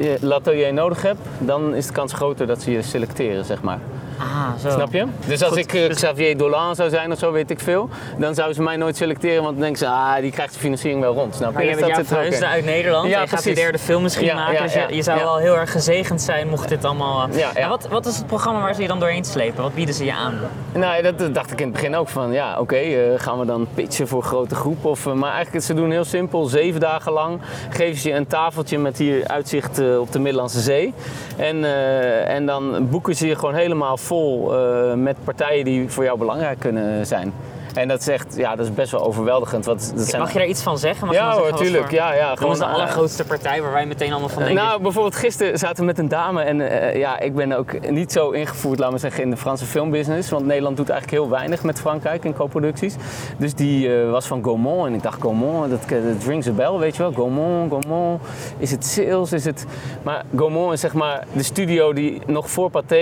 je 0.00 0.26
L'Atelier 0.26 0.72
nodig 0.72 1.02
hebt, 1.02 1.20
dan 1.38 1.74
is 1.74 1.86
de 1.86 1.92
kans 1.92 2.12
groter 2.12 2.46
dat 2.46 2.62
ze 2.62 2.70
je 2.70 2.82
selecteren, 2.82 3.44
zeg 3.44 3.62
maar. 3.62 3.78
Ah, 4.18 4.48
zo. 4.62 4.70
Snap 4.70 4.92
je? 4.92 5.06
Dus 5.26 5.42
als 5.42 5.50
Goed, 5.50 5.58
ik 5.58 5.74
eh, 5.74 5.88
dus- 5.88 5.96
Xavier 5.96 6.36
Dolan 6.36 6.74
zou 6.74 6.90
zijn 6.90 7.12
of 7.12 7.18
zo, 7.18 7.32
weet 7.32 7.50
ik 7.50 7.60
veel, 7.60 7.88
dan 8.18 8.34
zouden 8.34 8.56
ze 8.56 8.62
mij 8.62 8.76
nooit 8.76 8.96
selecteren, 8.96 9.42
want 9.42 9.52
dan 9.52 9.60
denken 9.62 9.78
ze, 9.78 9.86
ah, 9.88 10.16
die 10.20 10.30
krijgt 10.30 10.52
de 10.54 10.58
financiering 10.58 11.00
wel 11.00 11.14
rond. 11.14 11.34
Snap 11.34 11.48
je? 11.48 11.54
Maar 11.54 11.76
Dus 11.76 11.94
bent 11.94 12.06
verhuisde 12.06 12.44
in. 12.44 12.50
uit 12.50 12.64
Nederland. 12.64 13.08
Ja, 13.08 13.20
je 13.20 13.28
gaat 13.28 13.42
de 13.42 13.52
derde 13.52 13.78
film 13.78 14.02
misschien 14.02 14.26
Ja, 14.26 14.34
maken. 14.34 14.54
ja, 14.54 14.62
dus 14.62 14.72
je, 14.72 14.86
je 14.90 15.02
zou 15.02 15.18
ja. 15.18 15.24
wel 15.24 15.36
heel 15.36 15.56
erg 15.56 15.70
gezegend 15.72 16.22
zijn 16.22 16.48
mocht 16.48 16.68
dit 16.68 16.84
allemaal... 16.84 17.28
Ja, 17.32 17.50
ja. 17.54 17.68
Wat, 17.68 17.88
wat 17.88 18.06
is 18.06 18.16
het 18.16 18.26
programma 18.26 18.60
waar 18.60 18.74
ze 18.74 18.82
je 18.82 18.88
dan 18.88 18.98
doorheen 19.00 19.24
slepen? 19.24 19.62
Wat 19.62 19.74
bieden 19.74 19.94
ze 19.94 20.04
je 20.04 20.12
aan? 20.12 20.34
Nou, 20.72 21.02
dat, 21.02 21.18
dat 21.18 21.34
dacht 21.34 21.52
ik 21.52 21.58
in 21.60 21.64
het 21.64 21.74
begin 21.74 21.96
ook 21.96 22.08
van, 22.08 22.32
ja, 22.32 22.60
oké, 22.60 22.76
eh, 22.76 23.00
gaan 23.16 23.38
we 23.38 23.46
dan 23.46 23.66
pitchen 23.74 24.08
voor 24.08 24.22
grote 24.22 24.54
groepen? 24.54 24.90
Of, 24.90 25.06
eh, 25.06 25.12
maar 25.12 25.32
eigenlijk, 25.32 25.64
ze 25.64 25.74
doen 25.74 25.90
heel 25.90 26.04
simpel, 26.04 26.44
zeven 26.44 26.80
dagen 26.80 27.12
lang 27.12 27.40
geven 27.70 28.00
ze 28.00 28.08
je 28.08 28.14
een 28.14 28.26
tafeltje 28.26 28.78
met 28.78 28.98
hier 28.98 29.28
uitzicht 29.28 29.78
eh, 29.78 30.00
op 30.00 30.12
de 30.12 30.18
Middellandse 30.18 30.60
Zee. 30.60 30.94
En, 31.36 31.64
eh, 31.64 32.28
en 32.34 32.46
dan 32.46 32.88
boeken 32.90 33.16
ze 33.16 33.26
je 33.26 33.36
gewoon 33.36 33.54
helemaal 33.54 33.96
vol 34.04 34.54
eh, 34.54 34.94
met 34.94 35.16
partijen 35.24 35.64
die 35.64 35.88
voor 35.88 36.04
jou 36.04 36.18
belangrijk 36.18 36.58
kunnen 36.58 37.06
zijn. 37.06 37.32
En 37.74 37.88
dat 37.88 38.00
is 38.00 38.08
echt, 38.08 38.36
ja, 38.36 38.56
dat 38.56 38.66
is 38.66 38.74
best 38.74 38.90
wel 38.90 39.04
overweldigend. 39.04 39.64
Want 39.64 39.92
dat 39.96 40.06
zijn, 40.08 40.22
Mag 40.22 40.32
je 40.32 40.38
daar 40.38 40.48
iets 40.48 40.62
van 40.62 40.78
zeggen? 40.78 41.06
Mag 41.06 41.14
Ja 41.14 41.24
hoor, 41.24 41.32
zeggen 41.34 41.50
wat 41.50 41.60
tuurlijk. 41.60 41.84
voor- 41.84 41.94
Ja, 41.94 42.12
ja, 42.14 42.36
gewoon, 42.36 42.58
de 42.58 42.64
eh, 42.64 42.72
allergrootste 42.74 43.24
partij 43.24 43.62
waar 43.62 43.72
wij 43.72 43.86
meteen 43.86 44.10
allemaal 44.10 44.28
van 44.28 44.42
denken. 44.42 44.64
Nou, 44.64 44.82
bijvoorbeeld 44.82 45.16
gisteren 45.16 45.58
zaten 45.58 45.76
we 45.76 45.84
met 45.84 45.98
een 45.98 46.08
dame 46.08 46.42
en 46.42 46.60
eh, 46.80 46.96
ja, 46.98 47.18
ik 47.20 47.34
ben 47.34 47.52
ook 47.52 47.90
niet 47.90 48.12
zo 48.12 48.30
ingevoerd, 48.30 48.78
laten 48.78 48.94
we 48.94 49.00
zeggen, 49.00 49.22
in 49.22 49.30
de 49.30 49.36
Franse 49.36 49.64
filmbusiness. 49.64 50.30
Want 50.30 50.46
Nederland 50.46 50.76
doet 50.76 50.88
eigenlijk 50.90 51.20
heel 51.22 51.30
weinig 51.30 51.62
met 51.62 51.80
Frankrijk 51.80 52.24
in 52.24 52.34
co-producties. 52.34 52.94
Dus 53.38 53.54
die 53.54 53.96
eh, 54.02 54.10
was 54.10 54.26
van 54.26 54.44
Gaumont 54.44 54.86
en 54.86 54.94
ik 54.94 55.02
dacht 55.02 55.20
Gaumont, 55.22 55.70
dat, 55.70 55.80
dat 55.88 56.24
rings 56.26 56.46
a 56.48 56.52
bell, 56.52 56.72
weet 56.72 56.96
je 56.96 57.02
wel. 57.02 57.12
Gaumont, 57.12 57.72
Gaumont, 57.72 58.22
is 58.58 58.70
het 58.70 58.84
sales, 58.86 59.32
is 59.32 59.44
het... 59.44 59.64
Maar 60.02 60.24
Gaumont 60.36 60.72
is 60.72 60.80
zeg 60.80 60.92
maar 60.94 61.24
de 61.32 61.42
studio 61.42 61.92
die 61.92 62.20
nog 62.26 62.50
voor 62.50 62.70
Pathé 62.70 62.96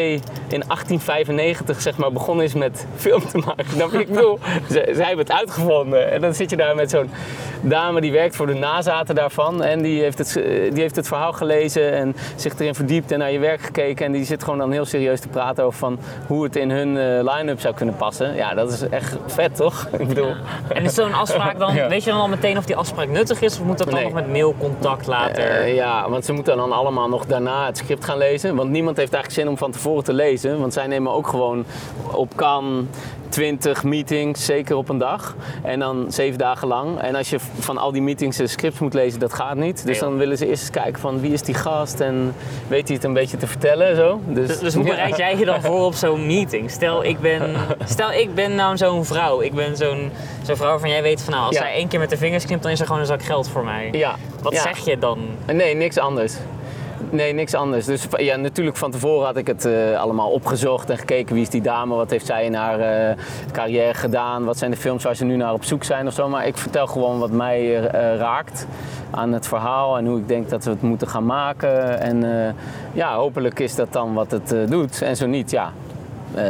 in 0.48 0.62
1895 0.66 1.80
zeg 1.80 1.96
maar 1.96 2.12
begonnen 2.12 2.44
is 2.44 2.54
met 2.54 2.86
film 2.96 3.26
te 3.26 3.38
maken. 3.38 3.66
Je? 3.92 3.98
Ik 3.98 4.08
bedoel, 4.08 4.38
zij, 4.74 4.84
hebben 4.84 5.18
het 5.18 5.32
uitgevonden. 5.32 6.10
En 6.10 6.20
dan 6.20 6.34
zit 6.34 6.50
je 6.50 6.56
daar 6.56 6.74
met 6.74 6.90
zo'n 6.90 7.10
dame 7.60 8.00
die 8.00 8.12
werkt 8.12 8.36
voor 8.36 8.46
de 8.46 8.54
nazaten 8.54 9.14
daarvan. 9.14 9.62
En 9.62 9.82
die 9.82 10.02
heeft, 10.02 10.18
het, 10.18 10.32
die 10.72 10.80
heeft 10.82 10.96
het 10.96 11.06
verhaal 11.08 11.32
gelezen 11.32 11.92
en 11.92 12.16
zich 12.36 12.58
erin 12.58 12.74
verdiept 12.74 13.10
en 13.12 13.18
naar 13.18 13.32
je 13.32 13.38
werk 13.38 13.60
gekeken. 13.60 14.06
En 14.06 14.12
die 14.12 14.24
zit 14.24 14.42
gewoon 14.42 14.58
dan 14.58 14.72
heel 14.72 14.84
serieus 14.84 15.20
te 15.20 15.28
praten 15.28 15.64
over 15.64 15.78
van 15.78 15.98
hoe 16.26 16.44
het 16.44 16.56
in 16.56 16.70
hun 16.70 16.96
eh, 16.96 17.34
line-up 17.34 17.60
zou 17.60 17.74
kunnen 17.74 17.96
passen. 17.96 18.34
Ja, 18.34 18.54
dat 18.54 18.72
is 18.72 18.88
echt 18.88 19.16
vet, 19.26 19.56
toch? 19.56 19.88
Ik 19.98 20.08
bedoel... 20.08 20.32
En 20.68 20.84
is 20.84 20.94
zo'n 20.94 21.14
afspraak 21.14 21.58
dan, 21.58 21.74
Ja. 21.82 21.88
weet 21.88 22.04
je 22.04 22.10
dan 22.10 22.20
al 22.20 22.28
meteen 22.28 22.56
of 22.58 22.64
die 22.64 22.76
afspraak 22.76 23.08
nuttig 23.08 23.40
is? 23.40 23.58
Of 23.60 23.64
moet 23.66 23.78
dat 23.78 23.86
dan 23.86 23.96
Nee. 23.96 24.04
nog 24.04 24.12
met 24.12 24.28
mailcontact 24.32 25.06
later? 25.06 25.44
Eh, 25.44 25.74
ja, 25.74 26.10
want 26.10 26.24
ze 26.24 26.32
moeten 26.32 26.56
dan 26.56 26.72
allemaal 26.72 27.08
nog 27.08 27.26
daarna 27.26 27.66
het 27.66 27.76
script 27.76 28.04
gaan 28.04 28.18
lezen. 28.18 28.56
Want 28.56 28.70
niemand 28.70 28.96
heeft 28.96 29.12
eigenlijk 29.12 29.42
zin 29.42 29.52
om 29.52 29.58
van 29.58 29.70
tevoren 29.70 30.04
te 30.04 30.12
lezen. 30.12 30.60
Want 30.60 30.72
zij 30.72 30.86
nemen 30.86 31.12
ook 31.12 31.26
gewoon 31.26 31.64
op 32.10 32.36
kan 32.36 32.88
20 33.32 33.82
meetings, 33.84 34.44
zeker 34.44 34.76
op 34.76 34.88
een 34.88 34.98
dag. 34.98 35.34
En 35.62 35.78
dan 35.78 36.06
zeven 36.08 36.38
dagen 36.38 36.68
lang. 36.68 37.00
En 37.00 37.14
als 37.14 37.30
je 37.30 37.38
van 37.58 37.78
al 37.78 37.92
die 37.92 38.02
meetings 38.02 38.36
de 38.36 38.46
scripts 38.46 38.78
moet 38.78 38.94
lezen, 38.94 39.20
dat 39.20 39.32
gaat 39.34 39.56
niet. 39.56 39.86
Dus 39.86 39.98
dan 39.98 40.16
willen 40.16 40.38
ze 40.38 40.46
eerst 40.48 40.62
eens 40.62 40.70
kijken 40.70 41.00
van 41.00 41.20
wie 41.20 41.32
is 41.32 41.42
die 41.42 41.54
gast 41.54 42.00
en 42.00 42.34
weet 42.68 42.86
hij 42.86 42.96
het 42.96 43.04
een 43.04 43.12
beetje 43.12 43.36
te 43.36 43.46
vertellen 43.46 43.86
en 43.88 43.96
zo. 43.96 44.20
Dus, 44.26 44.46
Dus, 44.48 44.58
dus 44.58 44.74
hoe 44.74 44.84
bereid 44.94 45.16
jij 45.16 45.36
je 45.36 45.44
dan 45.44 45.62
voor 45.62 45.84
op 45.84 45.94
zo'n 45.94 46.26
meeting? 46.26 46.70
Stel 46.70 47.04
ik 47.04 47.20
ben, 47.20 47.54
stel, 47.84 48.12
ik 48.12 48.34
ben 48.34 48.54
nou 48.54 48.76
zo'n 48.76 49.04
vrouw. 49.04 49.40
Ik 49.40 49.52
ben 49.54 49.76
zo'n 49.76 50.10
zo'n 50.42 50.56
vrouw 50.56 50.78
van 50.78 50.88
jij 50.88 51.02
weet 51.02 51.22
van 51.22 51.32
nou, 51.32 51.46
als 51.46 51.54
Ja. 51.56 51.62
zij 51.62 51.72
één 51.72 51.88
keer 51.88 51.98
met 51.98 52.10
de 52.10 52.16
vingers 52.16 52.44
knipt, 52.46 52.62
dan 52.62 52.70
is 52.72 52.80
er 52.80 52.86
gewoon 52.86 53.00
een 53.00 53.06
zak 53.06 53.22
geld 53.22 53.48
voor 53.48 53.64
mij. 53.64 53.88
Ja. 53.92 54.14
Wat 54.42 54.52
ja. 54.52 54.60
zeg 54.62 54.78
je 54.84 54.98
dan? 54.98 55.18
Nee, 55.46 55.74
niks 55.74 55.98
anders. 55.98 56.34
Nee, 57.12 57.32
niks 57.32 57.54
anders. 57.54 57.86
Dus 57.86 58.06
ja, 58.16 58.36
natuurlijk 58.36 58.76
van 58.76 58.90
tevoren 58.90 59.26
had 59.26 59.36
ik 59.36 59.46
het 59.46 59.64
eh, 59.64 60.00
allemaal 60.00 60.30
opgezocht 60.30 60.90
en 60.90 60.98
gekeken 60.98 61.34
wie 61.34 61.42
is 61.42 61.50
die 61.50 61.60
dame, 61.60 61.94
wat 61.94 62.10
heeft 62.10 62.26
zij 62.26 62.44
in 62.44 62.54
haar 62.54 62.80
eh, 62.80 63.16
carrière 63.52 63.94
gedaan, 63.94 64.44
wat 64.44 64.58
zijn 64.58 64.70
de 64.70 64.76
films 64.76 65.04
waar 65.04 65.16
ze 65.16 65.24
nu 65.24 65.36
naar 65.36 65.52
op 65.52 65.64
zoek 65.64 65.84
zijn 65.84 66.06
of 66.06 66.12
zo. 66.12 66.28
Maar 66.28 66.46
ik 66.46 66.56
vertel 66.56 66.86
gewoon 66.86 67.18
wat 67.18 67.30
mij 67.30 67.86
eh, 67.86 68.16
raakt 68.16 68.66
aan 69.10 69.32
het 69.32 69.46
verhaal 69.46 69.98
en 69.98 70.06
hoe 70.06 70.18
ik 70.18 70.28
denk 70.28 70.48
dat 70.48 70.64
we 70.64 70.70
het 70.70 70.82
moeten 70.82 71.08
gaan 71.08 71.26
maken. 71.26 72.00
En 72.00 72.24
ja, 72.92 73.14
hopelijk 73.14 73.60
is 73.60 73.74
dat 73.74 73.92
dan 73.92 74.14
wat 74.14 74.30
het 74.30 74.54
doet. 74.68 75.02
En 75.02 75.16
zo 75.16 75.26
niet, 75.26 75.50
ja, 75.50 75.72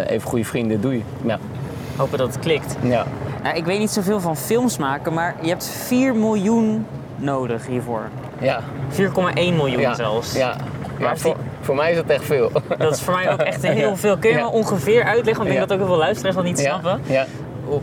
even 0.07 0.29
goede 0.29 0.45
vrienden 0.45 0.81
doe 0.81 0.93
je. 0.93 1.03
Ja. 1.25 1.39
Hopen 1.97 2.19
dat 2.19 2.35
het 2.35 2.39
klikt. 2.39 2.77
ja. 2.83 3.07
Nou, 3.43 3.57
ik 3.57 3.65
weet 3.65 3.79
niet 3.79 3.91
zoveel 3.91 4.21
van 4.21 4.37
films 4.37 4.79
maken, 4.79 5.13
maar 5.13 5.35
je 5.41 5.49
hebt 5.49 5.67
4 5.67 6.15
miljoen 6.15 6.87
nodig 7.17 7.67
hiervoor. 7.67 8.09
Ja. 8.43 8.61
4,1 8.89 9.57
miljoen 9.57 9.81
Ja. 9.81 9.95
zelfs. 9.95 10.37
Ja. 10.37 10.57
Die- 10.99 11.07
voor, 11.15 11.37
voor 11.61 11.75
mij 11.75 11.91
is 11.91 11.97
dat 11.97 12.07
echt 12.07 12.25
veel. 12.25 12.51
Dat 12.79 12.93
is 12.95 13.01
voor 13.01 13.15
mij 13.15 13.33
ook 13.33 13.41
echt 13.41 13.63
heel 13.63 13.97
veel. 13.97 14.17
Kun 14.19 14.31
je 14.31 14.37
me 14.37 14.47
ongeveer 14.47 15.05
uitleggen, 15.05 15.37
want 15.37 15.47
ik 15.49 15.55
denk 15.57 15.69
dat 15.69 15.73
ook 15.73 15.79
heel 15.79 15.87
veel 15.95 15.97
luisteraars 16.05 16.35
dat 16.35 16.45
niet 16.45 16.59
snappen. 16.59 17.01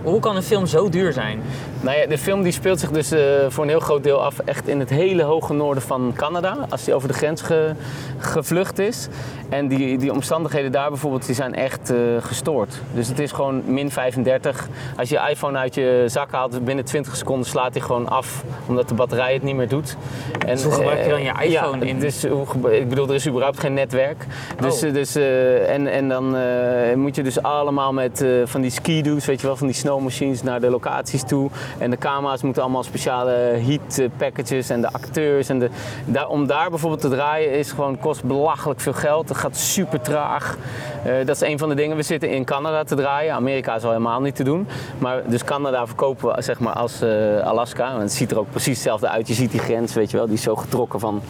Hoe 0.04 0.20
kan 0.20 0.36
een 0.36 0.44
film 0.44 0.66
zo 0.66 0.90
duur 0.90 1.14
zijn? 1.14 1.42
Nou 1.82 1.98
ja, 1.98 2.06
de 2.08 2.18
film 2.18 2.44
die 2.44 2.52
speelt 2.52 2.80
zich 2.80 2.92
dus 2.92 3.12
eh, 3.12 3.20
voor 3.48 3.64
een 3.64 3.70
heel 3.70 3.80
groot 3.80 4.04
deel 4.04 4.24
af 4.24 4.40
echt 4.40 4.68
in 4.68 4.80
het 4.80 4.90
hele 4.90 5.24
hoge 5.24 5.54
noorden 5.54 5.84
van 5.84 6.14
Canada. 6.16 6.58
Als 6.70 6.84
die 6.84 6.94
over 6.94 7.08
de 7.08 7.14
grens 7.14 7.42
ge- 7.42 7.72
gevlucht 8.18 8.80
is. 8.80 9.08
En 9.50 9.68
die, 9.68 9.98
die 9.98 10.12
omstandigheden 10.12 10.72
daar 10.72 10.90
bijvoorbeeld, 10.90 11.26
die 11.26 11.36
zijn 11.36 11.56
echt 11.56 11.90
eh, 11.90 11.98
gestoord. 12.20 12.82
Dus 12.94 13.08
het 13.08 13.20
is 13.20 13.32
gewoon 13.32 13.62
min 13.66 13.92
35. 13.92 14.68
Als 14.98 15.10
je 15.10 15.20
je 15.24 15.30
iPhone 15.30 15.58
uit 15.58 15.76
je 15.76 16.04
zak 16.08 16.32
haalt, 16.32 16.66
binnen 16.66 16.86
20 16.86 17.16
seconden 17.16 17.46
slaat 17.48 17.74
hij 17.74 17.82
gewoon 17.82 18.10
af. 18.10 18.44
Omdat 18.68 18.88
de 18.90 18.94
batterij 18.96 19.34
het 19.34 19.44
niet 19.44 19.56
meer 19.56 19.68
doet. 19.68 19.96
En, 20.40 20.48
Dus 20.56 20.64
hoe 20.64 20.74
gebruik 20.74 21.04
je 21.04 21.10
dan 21.10 21.22
je 21.22 21.32
eh, 21.32 21.50
iPhone 21.52 21.86
ja, 21.86 21.92
in? 21.92 22.00
Dus, 22.00 22.26
hoe 22.26 22.46
ik 22.78 22.90
bedoel, 22.90 23.08
er 23.08 23.16
is 23.16 23.28
überhaupt 23.28 23.60
geen 23.60 23.74
netwerk. 23.74 24.26
Dus, 24.60 24.82
Oh. 24.84 24.88
eh, 24.88 24.94
dus, 24.94 25.16
eh, 25.16 25.74
en, 25.74 25.88
en 25.88 26.10
dan 26.10 26.36
eh, 26.36 26.96
moet 26.96 27.16
je 27.16 27.24
dus 27.24 27.42
allemaal 27.42 27.94
met 27.94 28.22
eh, 28.22 28.30
van 28.46 28.62
die 28.62 28.72
ski-doos, 28.72 29.26
weet 29.26 29.42
je 29.42 29.48
wel, 29.48 29.56
van 29.56 29.68
die 29.68 29.76
snowmachines 29.76 30.44
naar 30.44 30.60
de 30.60 30.70
locaties 30.70 31.24
toe. 31.24 31.50
En 31.78 31.90
de 31.90 31.98
camera's 31.98 32.42
moeten 32.42 32.62
allemaal 32.62 32.84
speciale 32.84 33.32
heat 33.66 33.98
eh, 33.98 34.06
packages 34.18 34.70
en 34.70 34.82
de 34.82 34.92
acteurs. 34.92 35.50
En 35.50 35.60
de, 35.60 35.70
daar, 36.06 36.28
om 36.28 36.48
daar 36.48 36.70
bijvoorbeeld 36.70 37.02
te 37.02 37.10
draaien 37.10 37.52
is 37.52 37.72
gewoon, 37.72 38.00
kost 38.00 38.24
belachelijk 38.24 38.80
veel 38.80 38.94
geld. 38.94 39.30
Het 39.30 39.38
gaat 39.38 39.56
super 39.56 40.02
traag. 40.02 40.58
Eh, 41.04 41.14
dat 41.26 41.36
is 41.36 41.42
een 41.42 41.58
van 41.58 41.70
de 41.70 41.76
dingen. 41.76 41.96
We 41.96 42.04
zitten 42.04 42.30
in 42.30 42.46
Canada 42.46 42.84
te 42.84 42.96
draaien. 42.96 43.34
Amerika 43.34 43.76
is 43.76 43.84
al 43.84 43.92
helemaal 43.92 44.22
niet 44.22 44.36
te 44.36 44.44
doen. 44.44 44.68
Maar 44.98 45.22
dus 45.26 45.44
Canada 45.44 45.86
verkopen 45.88 46.36
we 46.36 46.42
zeg 46.42 46.60
maar 46.60 46.74
als 46.74 47.02
eh, 47.02 47.40
Alaska. 47.40 47.92
En 47.94 48.00
het 48.00 48.14
ziet 48.14 48.32
er 48.32 48.40
ook 48.40 48.50
precies 48.52 48.74
hetzelfde 48.74 49.10
uit. 49.10 49.28
Je 49.28 49.34
ziet 49.34 49.52
die 49.52 49.60
grens, 49.60 49.94
weet 49.94 50.12
je 50.12 50.18
wel. 50.18 50.26
Die 50.26 50.36
is 50.36 50.42
zo 50.42 50.56
getrokken 50.56 51.00
van 51.00 51.22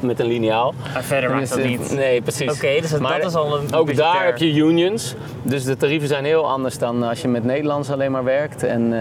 met 0.00 0.20
een 0.20 0.26
liniaal. 0.26 0.74
Maar 0.92 1.02
verder 1.02 1.30
maakt 1.30 1.40
Dus, 1.40 1.50
dat 1.50 1.64
niet. 1.64 1.92
Nee, 1.92 2.22
precies. 2.22 2.52
Oké, 2.52 2.80
dus 2.80 2.90
dat, 2.90 3.00
Maar 3.00 3.20
dat 3.20 3.30
is 3.30 3.36
al 3.36 3.58
een 3.58 3.74
Ook 3.74 3.86
budgetair. 3.86 4.12
daar 4.12 4.24
heb 4.24 4.36
je 4.36 4.54
unions. 4.54 5.14
Dus 5.42 5.64
de 5.64 5.76
tarieven 5.76 6.08
zijn 6.08 6.24
heel 6.24 6.50
anders 6.50 6.78
dan 6.78 7.02
als 7.02 7.22
je 7.22 7.28
met 7.28 7.44
Nederlands 7.44 7.90
alleen 7.90 8.10
maar 8.10 8.24
werkt. 8.24 8.62
En 8.62 8.92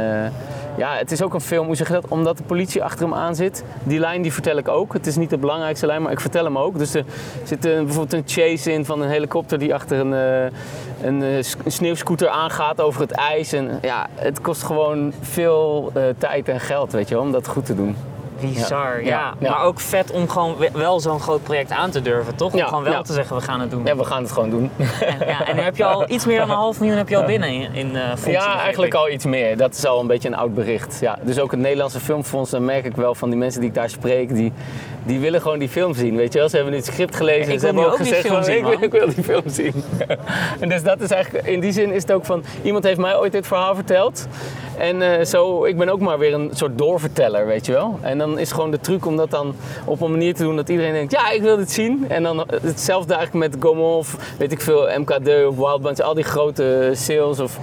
ja, 0.78 0.96
het 0.96 1.12
is 1.12 1.22
ook 1.22 1.34
een 1.34 1.42
film, 1.42 1.66
hoe 1.66 1.76
zeg 1.76 1.88
je 1.88 1.94
dat? 1.94 2.08
Omdat 2.08 2.38
de 2.38 2.44
politie 2.44 2.84
achter 2.84 3.06
hem 3.06 3.14
aan 3.14 3.36
zit. 3.36 3.64
Die 3.84 4.00
lijn 4.00 4.22
die 4.22 4.34
vertel 4.34 4.58
ik 4.58 4.68
ook. 4.68 4.94
Het 4.94 5.08
is 5.08 5.16
niet 5.16 5.30
de 5.30 5.38
belangrijkste 5.38 5.86
lijn, 5.86 6.02
maar 6.02 6.12
ik 6.12 6.20
vertel 6.20 6.44
hem 6.44 6.58
ook. 6.58 6.78
Dus 6.78 6.94
er 6.94 7.06
zit 7.44 7.66
een, 7.66 7.86
bijvoorbeeld 7.86 8.14
een 8.14 8.24
chase 8.26 8.72
in 8.72 8.86
van 8.86 9.02
een 9.02 9.10
helikopter 9.10 9.60
die 9.60 9.74
achter 9.74 10.00
een, 10.00 10.14
eh, 10.14 10.58
een, 11.08 11.24
eh, 11.24 11.36
een 11.36 11.72
sneeuwscooter 11.72 12.30
aangaat 12.30 12.82
over 12.82 13.02
het 13.02 13.12
ijs. 13.12 13.54
En 13.54 13.80
ja, 13.82 14.08
het 14.16 14.42
kost 14.42 14.64
gewoon 14.64 15.14
veel 15.22 15.92
eh, 15.94 16.04
tijd 16.18 16.48
en 16.50 16.60
geld, 16.60 16.92
weet 16.92 17.10
je 17.10 17.16
wel, 17.16 17.24
om 17.24 17.32
dat 17.32 17.48
goed 17.48 17.66
te 17.66 17.76
doen. 17.76 17.96
Bizar, 18.42 19.04
ja. 19.04 19.34
Maar 19.40 19.62
ook 19.64 19.80
vet 19.80 20.12
om 20.12 20.30
gewoon 20.30 20.58
we- 20.58 20.70
wel 20.74 21.00
zo'n 21.00 21.20
groot 21.20 21.44
project 21.44 21.72
aan 21.72 21.90
te 21.92 22.02
durven, 22.02 22.36
toch? 22.36 22.54
Om 22.54 22.60
gewoon 22.60 22.84
wel 22.84 23.04
te 23.04 23.14
zeggen, 23.14 23.36
we 23.36 23.42
gaan 23.42 23.60
het 23.60 23.72
doen. 23.72 23.86
Ja, 23.86 23.96
we 23.96 24.04
gaan 24.04 24.22
het 24.24 24.32
gewoon 24.32 24.50
doen. 24.50 24.70
En, 24.78 25.28
ja, 25.28 25.48
en 25.48 25.58
heb 25.58 25.76
je 25.78 25.86
al 25.86 26.06
iets 26.12 26.26
meer 26.26 26.40
dan 26.40 26.50
een 26.50 26.56
half 26.56 26.80
miljoen 26.80 26.98
heb 26.98 27.10
je 27.10 27.18
al 27.18 27.24
binnen 27.26 27.50
in, 27.50 27.74
in 27.74 27.96
eh 27.96 28.08
fondsen, 28.08 28.32
Ja, 28.32 28.60
eigenlijk 28.60 28.94
ik. 28.94 29.00
al 29.00 29.10
iets 29.10 29.26
meer. 29.26 29.58
Dat 29.58 29.74
is 29.74 29.86
al 29.86 30.00
een 30.00 30.08
beetje 30.08 30.28
een 30.28 30.36
oud 30.36 30.54
bericht. 30.54 30.98
Ja, 31.02 31.18
dus 31.22 31.40
ook 31.40 31.52
het 31.52 31.60
Nederlandse 31.60 32.00
Filmfonds, 32.00 32.52
dan 32.52 32.66
merk 32.66 32.86
ik 32.86 32.96
wel 32.96 33.16
van 33.16 33.30
die 33.30 33.38
mensen 33.40 33.60
die 33.60 33.70
ik 33.70 33.76
daar 33.76 33.90
spreek, 33.90 34.34
die, 34.36 34.54
die 35.04 35.20
willen 35.20 35.42
gewoon 35.42 35.60
die 35.60 35.70
film 35.70 35.94
zien. 35.94 36.16
Weet 36.16 36.34
je 36.34 36.40
wel, 36.40 36.50
ze 36.50 36.56
hebben 36.56 36.74
nu 36.74 36.80
het 36.80 36.90
script 36.90 37.16
gelezen 37.16 37.54
en 37.54 37.60
ze 37.60 37.66
hebben 37.66 37.86
ook 37.86 37.98
gezegd 37.98 38.22
film 38.22 38.34
van, 38.34 38.44
zien, 38.44 38.56
ik, 38.56 38.64
wil, 38.64 38.74
man. 38.74 38.84
ik 38.84 38.92
wil 38.92 39.14
die 39.14 39.24
film 39.24 39.44
zien. 39.46 39.74
en 40.60 40.70
dus 40.70 40.84
dat 40.84 41.02
is 41.02 41.12
eigenlijk, 41.12 41.48
in 41.48 41.60
die 41.60 41.72
zin 41.72 41.92
is 41.92 42.02
het 42.02 42.12
ook 42.12 42.26
van, 42.26 42.44
iemand 42.64 42.84
heeft 42.84 43.00
mij 43.00 43.18
ooit 43.18 43.32
dit 43.32 43.48
verhaal 43.48 43.76
verteld. 43.76 44.28
En 44.78 45.02
eh, 45.02 45.26
zo, 45.26 45.66
ik 45.66 45.78
ben 45.78 45.90
ook 45.90 46.00
maar 46.00 46.20
weer 46.20 46.34
een 46.34 46.50
soort 46.54 46.78
doorverteller, 46.78 47.46
weet 47.46 47.66
je 47.66 47.72
wel. 47.72 48.00
En 48.02 48.18
dan 48.18 48.40
is 48.40 48.52
gewoon 48.52 48.72
de 48.72 48.80
truc 48.80 49.06
om 49.06 49.18
dat 49.18 49.30
dan 49.30 49.56
op 49.86 50.02
een 50.02 50.12
manier 50.12 50.34
te 50.34 50.44
doen 50.44 50.56
dat 50.56 50.70
iedereen 50.70 50.94
denkt, 50.94 51.12
ja, 51.12 51.30
ik 51.30 51.42
wil 51.42 51.58
dit 51.58 51.72
zien. 51.72 52.06
En 52.08 52.24
dan 52.24 52.46
hetzelfde 52.62 53.14
eigenlijk 53.14 53.52
met 53.52 53.66
of 53.74 54.36
weet 54.38 54.52
ik 54.52 54.62
veel, 54.62 54.90
MK2 54.90 55.48
of 55.48 55.56
Wild 55.56 55.82
Bunch, 55.82 56.00
al 56.00 56.14
die 56.14 56.24
grote 56.24 56.92
sales 56.94 57.40
of... 57.40 57.60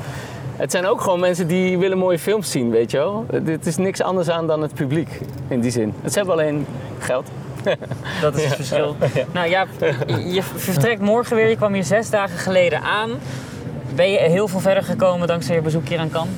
Het 0.59 0.71
zijn 0.71 0.87
ook 0.87 1.01
gewoon 1.01 1.21
mensen 1.21 1.47
die 1.47 1.79
willen 1.79 1.99
mooie 1.99 2.19
films 2.19 2.51
zien, 2.51 2.71
weet 2.71 2.91
je 2.91 2.97
wel. 2.97 3.27
Dit 3.43 3.67
is 3.67 3.77
niks 3.77 4.03
anders 4.03 4.29
aan 4.29 4.47
dan 4.47 4.63
het 4.63 4.75
publiek, 4.75 5.21
in 5.49 5.61
die 5.61 5.71
zin. 5.71 5.95
Ze 6.05 6.19
hebben 6.19 6.35
alleen 6.35 6.67
geld. 6.99 7.29
Dat 8.23 8.37
is 8.37 8.45
het 8.45 8.55
verschil. 8.55 8.97
Nou 9.33 9.49
ja, 9.49 9.67
je, 10.07 10.33
je 10.33 10.43
vertrekt 10.43 11.01
morgen 11.01 11.37
weer. 11.37 11.49
Je 11.49 11.57
kwam 11.57 11.73
hier 11.73 11.85
zes 11.85 12.11
dagen 12.11 12.39
geleden 12.39 12.81
aan. 12.81 13.11
Ben 13.95 14.11
je 14.11 14.19
heel 14.19 14.49
veel 14.49 14.61
verder 14.61 14.83
gekomen 14.83 15.27
dankzij 15.27 15.55
je 15.55 15.61
bezoek 15.61 15.89
hier 15.89 15.99
aan 15.99 16.11
Cannes? 16.11 16.35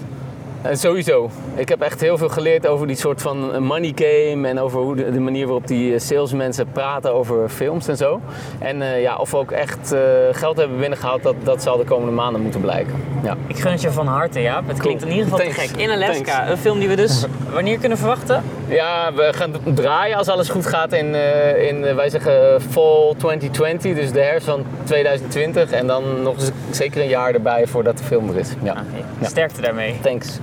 En 0.62 0.76
sowieso. 0.78 1.30
Ik 1.54 1.68
heb 1.68 1.80
echt 1.80 2.00
heel 2.00 2.18
veel 2.18 2.28
geleerd 2.28 2.66
over 2.66 2.86
die 2.86 2.96
soort 2.96 3.22
van 3.22 3.62
money 3.62 3.92
game 3.94 4.48
en 4.48 4.58
over 4.58 4.80
hoe 4.80 4.96
de, 4.96 5.10
de 5.10 5.20
manier 5.20 5.44
waarop 5.44 5.66
die 5.66 5.94
eh, 5.94 6.00
salesmensen 6.00 6.66
praten 6.72 7.14
over 7.14 7.48
films 7.48 7.88
en 7.88 7.96
zo. 7.96 8.20
En 8.58 8.82
eh, 8.82 9.02
ja, 9.02 9.16
of 9.16 9.30
we 9.30 9.36
ook 9.36 9.50
echt 9.50 9.92
eh, 9.92 10.00
geld 10.32 10.56
hebben 10.56 10.78
binnengehaald, 10.78 11.22
dat, 11.22 11.34
dat 11.42 11.62
zal 11.62 11.76
de 11.76 11.84
komende 11.84 12.12
maanden 12.12 12.42
moeten 12.42 12.60
blijken. 12.60 12.94
Ja. 13.22 13.36
Ik 13.46 13.56
gun 13.56 13.72
het 13.72 13.80
je 13.80 13.90
van 13.90 14.06
harte, 14.06 14.40
Jaap. 14.40 14.68
Het 14.68 14.78
klinkt 14.78 15.02
in 15.02 15.08
ieder 15.08 15.24
geval 15.24 15.38
Thanks. 15.38 15.54
te 15.54 15.60
gek. 15.60 15.76
In 15.76 15.90
Alaska, 15.90 16.36
Thanks. 16.36 16.50
een 16.50 16.58
film 16.58 16.78
die 16.78 16.88
we 16.88 16.96
dus 16.96 17.24
wanneer 17.54 17.78
kunnen 17.78 17.98
verwachten? 17.98 18.42
ja, 18.70 19.12
we 19.14 19.32
gaan 19.32 19.52
draaien 19.74 20.16
als 20.16 20.28
alles 20.28 20.48
goed 20.48 20.66
gaat 20.66 20.92
in, 20.92 21.14
eh, 21.14 21.68
in 21.68 21.84
eh, 21.84 21.94
wij 21.94 22.08
zeggen 22.08 22.60
fall 22.60 23.14
2020, 23.16 23.94
dus 23.94 24.12
de 24.12 24.20
herfst 24.20 24.46
van 24.46 24.64
2020. 24.84 25.70
En 25.70 25.86
dan 25.86 26.22
nog 26.22 26.34
eens 26.34 26.50
zeker 26.70 27.00
een 27.00 27.08
jaar 27.08 27.34
erbij 27.34 27.66
voordat 27.66 27.98
de 27.98 28.04
film 28.04 28.28
er 28.28 28.36
is. 28.36 28.48
Ja. 28.62 28.84
Ja. 29.20 29.28
Sterkte 29.28 29.60
daarmee. 29.60 29.98
Thanks. 30.02 30.38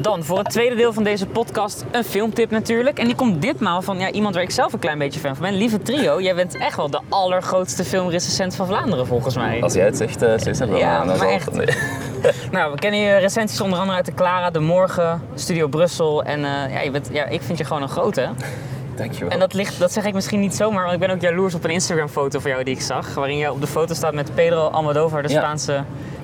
Dan 0.00 0.24
voor 0.24 0.38
het 0.38 0.50
tweede 0.50 0.74
deel 0.74 0.92
van 0.92 1.02
deze 1.02 1.26
podcast 1.26 1.84
een 1.90 2.04
filmtip 2.04 2.50
natuurlijk. 2.50 2.98
En 2.98 3.06
die 3.06 3.14
komt 3.14 3.42
ditmaal 3.42 3.82
van 3.82 3.98
ja, 3.98 4.10
iemand 4.10 4.34
waar 4.34 4.44
ik 4.44 4.50
zelf 4.50 4.72
een 4.72 4.78
klein 4.78 4.98
beetje 4.98 5.20
fan 5.20 5.36
van 5.36 5.44
ben. 5.46 5.54
Lieve 5.56 5.82
Trio, 5.82 6.20
jij 6.20 6.34
bent 6.34 6.56
echt 6.56 6.76
wel 6.76 6.90
de 6.90 7.00
allergrootste 7.08 7.84
filmrecensent 7.84 8.54
van 8.54 8.66
Vlaanderen 8.66 9.06
volgens 9.06 9.36
mij. 9.36 9.62
Als 9.62 9.72
jij 9.74 9.84
het 9.84 9.96
zegt, 9.96 10.22
uh, 10.22 10.32
Cesar, 10.36 10.66
dan, 10.66 10.76
Ja, 10.78 10.98
dan 10.98 11.06
maar 11.06 11.16
het- 11.16 11.34
echt. 11.34 11.52
nee. 11.52 11.66
Nou, 12.50 12.72
we 12.72 12.78
kennen 12.78 13.00
je 13.00 13.16
recensies 13.16 13.60
onder 13.60 13.78
andere 13.78 13.96
uit 13.96 14.06
de 14.06 14.14
Clara, 14.14 14.50
De 14.50 14.60
Morgen, 14.60 15.22
Studio 15.34 15.66
Brussel. 15.68 16.22
En 16.22 16.44
eh, 16.44 16.72
ja, 16.74 16.80
je 16.80 16.90
bent, 16.90 17.08
ja, 17.12 17.24
ik 17.26 17.42
vind 17.42 17.58
je 17.58 17.64
gewoon 17.64 17.82
een 17.82 17.88
grote. 17.88 18.28
Dankjewel. 18.96 19.28
En 19.30 19.38
dat, 19.38 19.54
ligt, 19.54 19.78
dat 19.78 19.92
zeg 19.92 20.04
ik 20.04 20.14
misschien 20.14 20.40
niet 20.40 20.54
zomaar, 20.54 20.82
want 20.82 20.94
ik 20.94 21.00
ben 21.00 21.10
ook 21.10 21.20
jaloers 21.20 21.54
op 21.54 21.64
een 21.64 21.70
Instagram-foto 21.70 22.38
van 22.40 22.50
jou 22.50 22.64
die 22.64 22.74
ik 22.74 22.80
zag. 22.80 23.14
Waarin 23.14 23.36
je 23.36 23.52
op 23.52 23.60
de 23.60 23.66
foto 23.66 23.94
staat 23.94 24.14
met 24.14 24.34
Pedro 24.34 24.66
Almodovar, 24.66 25.22
de 25.22 25.28
Ja. 25.28 25.54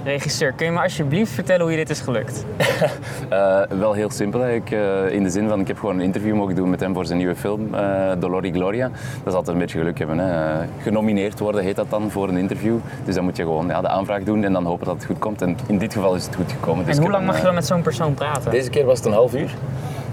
Regisseur. 0.06 0.52
Kun 0.52 0.66
je 0.66 0.72
me 0.72 0.80
alsjeblieft 0.82 1.32
vertellen 1.32 1.60
hoe 1.62 1.70
je 1.70 1.76
dit 1.76 1.90
is 1.90 2.00
gelukt? 2.00 2.44
Eh, 3.28 3.60
wel 3.78 3.92
heel 3.92 4.10
simpel 4.10 4.40
eigenlijk. 4.42 4.70
eh, 4.70 5.14
in 5.14 5.22
de 5.22 5.30
zin 5.30 5.48
van, 5.48 5.60
ik 5.60 5.66
heb 5.66 5.78
gewoon 5.78 5.94
een 5.94 6.00
interview 6.04 6.34
mogen 6.34 6.54
doen 6.54 6.70
met 6.70 6.80
hem 6.80 6.94
voor 6.94 7.06
zijn 7.06 7.18
nieuwe 7.18 7.34
film, 7.36 7.74
eh 7.74 8.10
Dolor 8.18 8.44
y 8.44 8.50
Gloria. 8.52 8.88
Dat 8.88 9.26
is 9.26 9.32
altijd 9.32 9.48
een 9.56 9.62
beetje 9.62 9.78
geluk 9.78 9.98
hebben. 9.98 10.18
Hè. 10.18 10.64
Genomineerd 10.82 11.38
worden 11.38 11.62
heet 11.62 11.76
dat 11.76 11.90
dan 11.90 12.10
voor 12.10 12.28
een 12.28 12.36
interview. 12.36 12.76
Dus 13.04 13.14
dan 13.14 13.24
moet 13.24 13.36
je 13.36 13.42
gewoon 13.42 13.66
ja, 13.66 13.80
de 13.80 13.88
aanvraag 13.88 14.22
doen 14.22 14.44
en 14.44 14.52
dan 14.52 14.64
hopen 14.64 14.86
dat 14.86 14.94
het 14.94 15.04
goed 15.04 15.18
komt. 15.18 15.42
En 15.42 15.56
in 15.66 15.78
dit 15.78 15.92
geval 15.92 16.14
is 16.14 16.26
het 16.26 16.34
goed 16.34 16.52
gekomen. 16.52 16.84
Dus 16.84 16.96
En 16.96 17.02
hoe 17.02 17.10
lang 17.10 17.26
mag 17.26 17.36
je 17.36 17.42
dan 17.42 17.54
met 17.54 17.66
zo'n 17.66 17.82
persoon 17.82 18.14
praten? 18.14 18.50
Deze 18.50 18.70
keer 18.70 18.84
was 18.84 18.98
het 18.98 19.06
een 19.06 19.12
half 19.12 19.34
uur. 19.34 19.50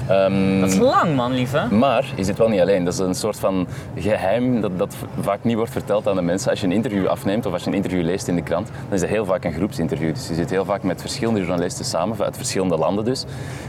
Ehm, 0.08 0.60
Dat 0.60 0.70
is 0.70 0.78
lang 0.78 1.16
man, 1.16 1.32
lieve. 1.32 1.68
Maar 1.72 2.06
je 2.16 2.24
zit 2.24 2.38
wel 2.38 2.50
niet 2.50 2.62
alleen. 2.62 2.84
Dat 2.84 2.94
is 2.94 3.00
een 3.00 3.16
soort 3.16 3.40
van 3.40 3.68
geheim 3.96 4.62
dat, 4.62 4.78
dat 4.78 4.96
vaak 5.20 5.44
niet 5.44 5.56
wordt 5.56 5.72
verteld 5.72 6.08
aan 6.08 6.16
de 6.16 6.22
mensen. 6.22 6.50
Als 6.50 6.60
je 6.60 6.66
een 6.66 6.72
interview 6.72 7.08
afneemt 7.08 7.46
of 7.46 7.54
als 7.54 7.64
je 7.64 7.70
een 7.70 7.76
interview 7.76 8.04
leest 8.04 8.28
in 8.28 8.36
de 8.36 8.42
krant, 8.44 8.68
dan 8.68 8.94
is 8.94 9.02
dat 9.02 9.10
heel 9.10 9.26
vaak 9.26 9.44
een 9.44 9.54
groepsinterview. 9.54 10.14
Dus 10.14 10.28
je 10.28 10.34
zit 10.34 10.50
heel 10.50 10.66
vaak 10.66 10.84
met 10.84 11.02
verschillende 11.02 11.40
journalisten 11.40 11.86
samen, 11.86 12.24
uit 12.24 12.36
verschillende 12.38 12.78
landen 12.78 13.06
dus, 13.06 13.26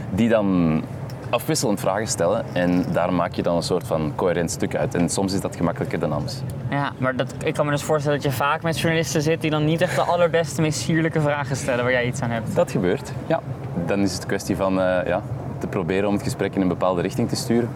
die 0.09 0.29
dan 0.29 0.81
afwisselend 1.29 1.79
vragen 1.79 2.07
stellen 2.07 2.45
en 2.53 2.85
daar 2.91 3.13
maak 3.13 3.33
je 3.33 3.43
dan 3.43 3.55
een 3.55 3.63
soort 3.63 3.87
van 3.87 4.11
coherent 4.15 4.51
stuk 4.51 4.75
uit. 4.75 4.95
En 4.95 5.09
soms 5.09 5.33
is 5.33 5.41
dat 5.41 5.55
gemakkelijker 5.55 5.99
dan 5.99 6.11
anders. 6.11 6.35
Ja, 6.69 6.91
maar 6.97 7.15
dat, 7.15 7.33
ik 7.43 7.53
kan 7.53 7.65
me 7.65 7.71
dus 7.71 7.83
voorstellen 7.83 8.21
dat 8.21 8.31
je 8.31 8.37
vaak 8.37 8.61
met 8.63 8.79
journalisten 8.79 9.21
zit 9.21 9.41
die 9.41 9.49
dan 9.51 9.65
niet 9.65 9.81
echt 9.81 9.95
de 9.95 10.01
allerbeste, 10.01 10.61
meest 10.61 10.79
sierlijke 10.79 11.21
vragen 11.21 11.55
stellen 11.55 11.83
waar 11.83 11.93
jij 11.93 12.05
iets 12.05 12.21
aan 12.21 12.29
hebt. 12.29 12.55
Dat 12.55 12.71
gebeurt, 12.71 13.11
ja. 13.27 13.41
Dan 13.85 13.99
is 13.99 14.11
het 14.13 14.21
een 14.21 14.27
kwestie 14.27 14.55
van 14.55 14.79
eh, 14.81 15.07
ja, 15.07 15.21
te 15.65 15.71
proberen 15.77 16.07
om 16.07 16.13
het 16.13 16.23
gesprek 16.23 16.55
in 16.55 16.61
een 16.61 16.67
bepaalde 16.67 17.01
richting 17.01 17.29
te 17.29 17.35
sturen. 17.35 17.69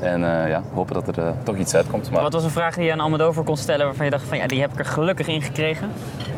En 0.00 0.42
eh, 0.42 0.48
ja, 0.48 0.62
hopen 0.74 0.94
dat 0.94 1.08
er 1.08 1.18
eh, 1.18 1.30
toch 1.42 1.56
iets 1.56 1.74
uitkomt. 1.74 2.10
Maar 2.10 2.22
Wat 2.22 2.32
was 2.32 2.44
een 2.44 2.50
vraag 2.50 2.74
die 2.74 2.84
je 2.84 2.92
aan 2.92 3.00
Almodovar 3.00 3.44
kon 3.44 3.56
stellen 3.56 3.86
waarvan 3.86 4.04
je 4.04 4.10
dacht 4.10 4.24
van 4.24 4.38
ja, 4.38 4.46
die 4.46 4.60
heb 4.60 4.72
ik 4.72 4.78
er 4.78 4.84
gelukkig 4.84 5.26
in 5.26 5.42
gekregen? 5.42 5.88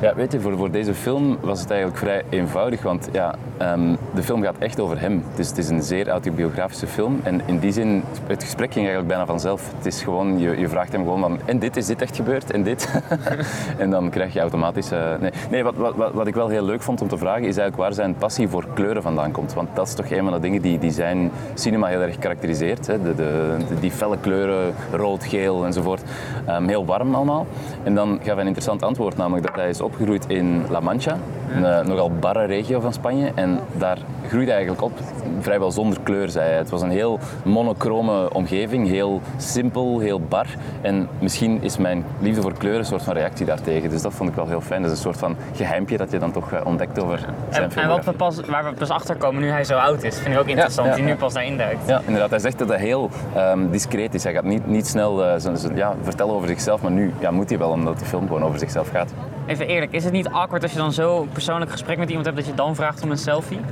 Ja, 0.00 0.14
weet 0.14 0.32
je, 0.32 0.40
voor, 0.40 0.56
voor 0.56 0.70
deze 0.70 0.94
film 0.94 1.38
was 1.40 1.60
het 1.60 1.70
eigenlijk 1.70 2.00
vrij 2.00 2.22
eenvoudig, 2.28 2.82
want 2.82 3.08
ja, 3.12 3.34
ehm, 3.58 3.94
de 4.14 4.22
film 4.22 4.42
gaat 4.42 4.58
echt 4.58 4.80
over 4.80 5.00
hem. 5.00 5.24
Is, 5.36 5.48
het 5.48 5.58
is 5.58 5.68
een 5.68 5.82
zeer 5.82 6.08
autobiografische 6.08 6.86
film 6.86 7.20
en 7.22 7.40
in 7.46 7.58
die 7.58 7.72
zin, 7.72 8.02
het 8.26 8.42
gesprek 8.42 8.72
ging 8.72 8.86
eigenlijk 8.86 9.08
bijna 9.08 9.26
vanzelf. 9.26 9.72
Het 9.76 9.86
is 9.86 10.02
gewoon, 10.02 10.38
je, 10.38 10.58
je 10.58 10.68
vraagt 10.68 10.92
hem 10.92 11.02
gewoon 11.04 11.20
van, 11.20 11.38
en 11.44 11.58
dit, 11.58 11.76
is 11.76 11.86
dit 11.86 12.02
echt 12.02 12.16
gebeurd, 12.16 12.50
en 12.50 12.62
dit? 12.62 13.02
en 13.78 13.90
dan 13.90 14.10
krijg 14.10 14.32
je 14.32 14.40
automatisch... 14.40 14.90
eh, 14.90 14.98
nee, 15.20 15.30
nee 15.50 15.62
wat, 15.64 15.74
wat, 15.76 16.12
wat, 16.12 16.26
ik 16.26 16.34
wel 16.34 16.48
heel 16.48 16.64
leuk 16.64 16.82
vond 16.82 17.00
om 17.00 17.08
te 17.08 17.18
vragen, 17.18 17.40
is 17.40 17.56
eigenlijk 17.56 17.76
waar 17.76 17.92
zijn 17.92 18.14
passie 18.14 18.48
voor 18.48 18.66
kleuren 18.74 19.02
vandaan 19.02 19.30
komt. 19.32 19.54
Want 19.54 19.68
dat 19.74 19.86
is 19.86 19.94
toch 19.94 20.10
een 20.10 20.24
van 20.24 20.32
de 20.32 20.40
dingen 20.40 20.62
die, 20.62 20.78
die 20.78 20.90
zijn 20.90 21.30
cinema 21.54 21.86
heel 21.86 22.00
erg 22.00 22.18
karakteriseert. 22.18 22.86
Hè? 22.86 23.02
De, 23.02 23.14
de- 23.14 23.51
die 23.80 23.90
felle 23.90 24.16
kleuren, 24.20 24.74
rood, 24.92 25.24
geel 25.24 25.64
enzovoort. 25.64 26.02
Ehm, 26.46 26.66
heel 26.66 26.84
warm 26.84 27.14
allemaal. 27.14 27.46
En 27.82 27.94
dan 27.94 28.18
gaf 28.18 28.26
hij 28.26 28.40
een 28.40 28.46
interessant 28.46 28.82
antwoord, 28.82 29.16
namelijk 29.16 29.46
dat 29.46 29.56
hij 29.56 29.68
is 29.68 29.80
opgegroeid 29.80 30.24
in 30.26 30.64
La 30.70 30.80
Mancha, 30.80 31.16
een 31.54 31.64
eh, 31.64 31.84
nogal 31.84 32.10
barre 32.10 32.44
regio 32.44 32.80
van 32.80 32.92
Spanje. 32.92 33.32
En 33.34 33.60
daar 33.72 33.98
groeide 34.28 34.50
hij 34.52 34.60
eigenlijk 34.60 34.82
op 34.82 34.92
vrijwel 35.40 35.70
zonder 35.70 35.98
kleur, 36.02 36.28
zei 36.28 36.48
hij. 36.48 36.56
Het 36.56 36.70
was 36.70 36.82
een 36.82 36.90
heel 36.90 37.18
monochrome 37.44 38.32
omgeving, 38.32 38.88
heel 38.88 39.20
simpel, 39.36 39.98
heel 39.98 40.20
bar. 40.20 40.46
En 40.80 41.08
misschien 41.18 41.62
is 41.62 41.76
mijn 41.76 42.04
liefde 42.20 42.42
voor 42.42 42.52
kleuren 42.58 42.80
een 42.80 42.86
soort 42.86 43.02
van 43.02 43.14
reactie 43.14 43.46
daartegen. 43.46 43.90
Dus 43.90 44.02
dat 44.02 44.14
vond 44.14 44.28
ik 44.30 44.34
wel 44.34 44.48
heel 44.48 44.60
fijn. 44.60 44.82
Dat 44.82 44.90
is 44.90 44.96
een 44.96 45.02
soort 45.02 45.18
van 45.18 45.36
geheimpje 45.54 45.96
dat 45.96 46.10
je 46.10 46.18
dan 46.18 46.32
toch 46.32 46.52
eh, 46.52 46.60
ontdekt 46.64 47.00
over 47.00 47.18
zijn 47.50 47.70
En, 47.70 47.82
en 47.82 47.88
wat 47.88 48.04
we 48.04 48.12
pas, 48.12 48.40
waar 48.40 48.64
we 48.64 48.72
pas 48.72 48.90
achter 48.90 49.16
komen 49.16 49.42
nu 49.42 49.50
hij 49.50 49.64
zo 49.64 49.76
oud 49.76 50.02
is, 50.02 50.18
vind 50.18 50.34
ik 50.34 50.40
ook 50.40 50.46
interessant, 50.46 50.88
ja, 50.88 50.94
die 50.94 51.04
nu 51.04 51.14
pas 51.14 51.32
daarin 51.32 51.56
duikt. 51.56 51.88
Ja, 51.88 52.00
inderdaad. 52.06 52.30
Hij 52.30 52.38
zegt 52.38 52.58
dat 52.58 52.68
hij 52.68 52.78
heel 52.78 53.10
ehm, 53.50 53.70
discreet 53.70 54.14
is. 54.14 54.24
Hij 54.24 54.32
gaat 54.32 54.44
niet, 54.44 54.66
niet 54.66 54.86
snel 54.86 55.24
eh, 55.24 55.74
ja, 55.74 55.94
vertellen 56.02 56.34
over 56.34 56.48
zichzelf, 56.48 56.82
maar 56.82 56.90
nu 56.90 57.12
ja, 57.18 57.30
moet 57.30 57.48
hij 57.48 57.58
wel, 57.58 57.70
omdat 57.70 57.98
de 57.98 58.04
film 58.04 58.26
gewoon 58.26 58.44
over 58.44 58.58
zichzelf 58.58 58.88
gaat. 58.88 59.10
Even 59.46 59.66
eerlijk, 59.66 59.92
is 59.92 60.04
het 60.04 60.12
niet 60.12 60.28
awkward 60.28 60.62
als 60.62 60.72
je 60.72 60.78
dan 60.78 60.92
zo 60.92 61.20
een 61.20 61.28
persoonlijk 61.28 61.70
gesprek 61.70 61.98
met 61.98 62.08
iemand 62.08 62.26
hebt 62.26 62.38
dat 62.38 62.46
je 62.46 62.54
dan 62.54 62.74
vraagt 62.74 63.02
om 63.02 63.10
een 63.10 63.18
selfie? 63.18 63.60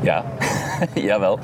Ja, 0.00 0.24
jawel. 0.94 1.38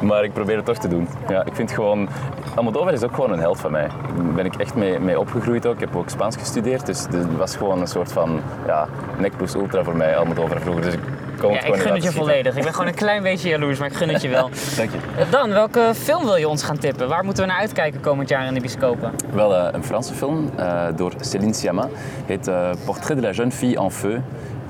Maar 0.00 0.24
ik 0.24 0.32
probeer 0.32 0.56
het 0.56 0.64
toch 0.64 0.78
te 0.78 0.88
doen. 0.88 1.08
Ja, 1.28 1.44
ik 1.44 1.54
vind 1.54 1.72
gewoon... 1.72 2.08
Almodovar 2.54 2.92
is 2.92 3.02
ook 3.02 3.14
gewoon 3.14 3.32
een 3.32 3.38
held 3.38 3.60
van 3.60 3.70
mij. 3.70 3.86
Daar 4.16 4.34
ben 4.34 4.44
ik 4.44 4.56
echt 4.56 4.74
mee, 4.74 4.98
mee 4.98 5.20
opgegroeid 5.20 5.66
ook. 5.66 5.74
Ik 5.74 5.80
heb 5.80 5.96
ook 5.96 6.10
Spaans 6.10 6.36
gestudeerd, 6.36 6.86
dus 6.86 7.00
het 7.10 7.36
was 7.36 7.56
gewoon 7.56 7.80
een 7.80 7.86
soort 7.86 8.12
van 8.12 8.40
ja, 8.66 8.88
nek 9.18 9.36
plus 9.36 9.54
ultra 9.54 9.84
voor 9.84 9.96
mij, 9.96 10.16
Almodovar 10.16 10.60
vroeger. 10.60 10.82
Dus 10.82 10.94
ik 10.94 11.00
Ja, 11.42 11.64
ik 11.64 11.74
gun 11.74 11.94
het 11.94 12.02
je 12.02 12.12
volledig. 12.12 12.56
Ik 12.56 12.62
ben 12.62 12.72
gewoon 12.72 12.88
een 12.88 12.94
klein 12.94 13.22
beetje 13.22 13.48
jaloers, 13.48 13.78
maar 13.78 13.88
ik 13.88 13.94
gun 13.96 14.08
het 14.08 14.22
je 14.22 14.28
wel. 14.28 14.50
Dank 14.76 14.90
je. 14.90 14.98
Eh, 15.18 15.30
Dan, 15.30 15.50
welke 15.50 15.92
film 15.94 16.24
wil 16.24 16.36
je 16.36 16.48
ons 16.48 16.62
gaan 16.62 16.78
tippen? 16.78 17.08
Waar 17.08 17.24
moeten 17.24 17.42
we 17.42 17.48
naar 17.50 17.60
uitkijken 17.60 18.00
komend 18.00 18.28
jaar 18.28 18.46
in 18.46 18.54
de 18.54 18.60
bioscopen? 18.60 19.12
Wel 19.32 19.56
eh, 19.56 19.68
een 19.72 19.84
Franse 19.84 20.14
film 20.14 20.50
eh, 20.56 20.86
door 20.96 21.12
Céline 21.20 21.52
Sciamma. 21.52 21.88
Heet 22.26 22.50
Portrait 22.84 23.16
de 23.16 23.26
la 23.26 23.30
jeune 23.30 23.50
fille 23.50 23.78
en 23.78 23.92
feu. 23.92 24.18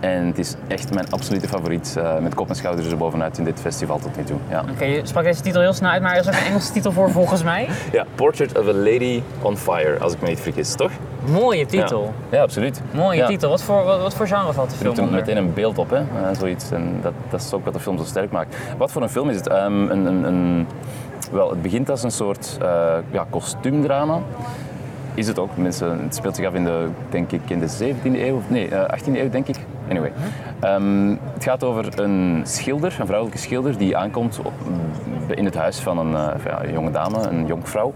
En 0.07 0.27
het 0.27 0.39
is 0.39 0.55
echt 0.69 0.95
mijn 0.95 1.11
absolute 1.11 1.49
favoriet. 1.49 1.95
eh, 1.99 2.19
met 2.19 2.35
kop 2.35 2.49
en 2.49 2.55
schouders 2.55 2.89
erbovenuit 2.91 3.39
in 3.39 3.45
dit 3.45 3.61
festival 3.61 3.99
tot 3.99 4.17
nu 4.17 4.25
toe. 4.25 4.37
Ja. 4.49 4.65
Oké, 4.71 4.85
je 4.85 5.01
sprak 5.03 5.25
deze 5.25 5.41
titel 5.43 5.61
heel 5.61 5.73
snel 5.73 5.91
uit, 5.91 6.03
maar 6.03 6.13
er 6.13 6.21
is 6.21 6.27
ook 6.27 6.33
een 6.35 6.47
Engelse 6.47 6.73
titel 6.73 6.93
voor 6.93 7.11
volgens 7.11 7.43
mij. 7.43 7.69
ja, 7.93 8.05
Portrait 8.15 8.59
of 8.59 8.69
a 8.69 8.73
Lady 8.73 9.23
on 9.43 9.57
Fire, 9.57 9.99
als 9.99 10.13
ik 10.13 10.21
me 10.21 10.29
niet 10.29 10.41
vergis, 10.41 10.75
toch? 10.75 10.91
Mooie 11.31 11.67
titel. 11.67 12.13
Ja, 12.31 12.37
ja 12.37 12.43
absoluut. 12.43 12.81
Mooie 12.95 13.19
Ja. 13.19 13.27
titel. 13.27 13.51
Wat 13.51 13.63
voor, 13.63 13.85
wat, 13.85 14.01
wat 14.01 14.15
voor 14.15 14.27
genre 14.27 14.53
valt 14.53 14.71
de 14.71 14.77
film 14.77 14.89
doet 14.89 14.99
er 14.99 15.05
onder? 15.05 15.19
meteen 15.21 15.37
een 15.37 15.55
beeld 15.55 15.79
op, 15.79 15.91
hè? 15.91 16.03
zoiets. 16.39 16.71
En 16.71 16.99
dat, 17.03 17.13
dat 17.31 17.41
is 17.41 17.53
ook 17.53 17.65
wat 17.65 17.75
de 17.75 17.81
film 17.81 17.99
zo 17.99 18.05
sterk 18.05 18.31
maakt. 18.31 18.57
Wat 18.79 18.93
voor 18.93 19.03
een 19.03 19.09
film 19.09 19.29
is 19.29 19.37
het? 19.37 19.49
Ehm, 19.49 19.91
een, 19.91 20.07
een, 20.07 20.25
een, 20.25 20.67
wel, 21.33 21.51
het 21.51 21.63
begint 21.63 21.91
als 21.91 22.03
een 22.03 22.11
soort 22.11 22.59
eh, 22.63 22.95
ja, 23.11 23.27
kostuumdrama. 23.31 24.19
Is 25.17 25.27
het 25.27 25.39
ook. 25.39 25.57
Mensen, 25.57 26.03
het 26.03 26.15
speelt 26.15 26.37
zich 26.37 26.47
af 26.47 26.55
in 26.55 26.65
de, 26.65 26.89
denk 27.11 27.33
ik, 27.33 27.41
in 27.51 27.59
de 27.59 27.69
17e 27.69 28.21
eeuw, 28.21 28.37
of 28.37 28.51
nee, 28.51 28.69
eh, 28.69 28.99
18e 28.99 29.21
eeuw, 29.21 29.31
denk 29.31 29.49
ik. 29.49 29.57
Anyway. 29.89 30.13
Ehm, 30.61 31.09
het 31.35 31.45
gaat 31.45 31.65
over 31.65 32.01
een 32.01 32.43
schilder, 32.45 32.97
een 33.01 33.07
vrouwelijke 33.07 33.41
schilder, 33.41 33.79
die 33.79 33.97
aankomt 33.97 34.39
op, 34.39 34.53
in 35.35 35.45
het 35.45 35.55
huis 35.55 35.79
van 35.79 35.99
een, 35.99 36.15
eh, 36.15 36.45
ja, 36.45 36.71
jonge 36.73 36.91
dame, 36.91 37.29
een 37.29 37.47
jonkvrouw. 37.47 37.95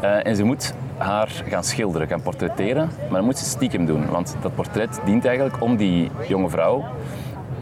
Eh, 0.00 0.26
en 0.26 0.36
ze 0.36 0.44
moet 0.44 0.74
haar 0.96 1.42
gaan 1.48 1.64
schilderen, 1.64 2.08
gaan 2.08 2.22
portretteren, 2.22 2.90
maar 3.08 3.16
dat 3.16 3.24
moet 3.24 3.38
ze 3.38 3.44
stiekem 3.44 3.86
doen. 3.86 4.06
Want 4.10 4.36
dat 4.42 4.54
portret 4.54 5.00
dient 5.04 5.24
eigenlijk 5.24 5.62
om 5.62 5.76
die 5.76 6.10
jonge 6.28 6.48
vrouw 6.48 6.84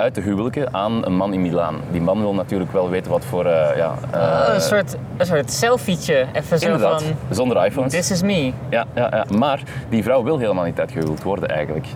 uit 0.00 0.14
te 0.14 0.20
huwelijken 0.20 0.74
aan 0.74 1.06
een 1.06 1.16
man 1.16 1.32
in 1.32 1.42
Milaan. 1.42 1.76
Die 1.90 2.00
man 2.00 2.20
wil 2.20 2.34
natuurlijk 2.34 2.72
wel 2.72 2.90
weten 2.90 3.10
wat 3.10 3.24
voor... 3.24 3.44
eh, 3.46 3.76
ja, 3.76 3.94
eh, 4.10 4.20
Oh, 4.20 4.54
een 4.54 4.60
soort, 4.60 4.96
een 5.16 5.26
soort 5.26 5.52
selfietje. 5.52 6.26
Even 6.32 6.58
zo 6.58 6.64
inderdaad, 6.64 7.02
van, 7.02 7.16
zonder 7.30 7.64
iPhones. 7.64 7.92
this 7.92 8.10
is 8.10 8.22
me. 8.22 8.52
Ja, 8.68 8.84
ja, 8.94 9.08
ja, 9.10 9.24
maar 9.38 9.62
die 9.88 10.02
vrouw 10.02 10.22
wil 10.22 10.38
helemaal 10.38 10.64
niet 10.64 10.80
uitgehuweld 10.80 11.22
worden 11.22 11.48
eigenlijk. 11.48 11.86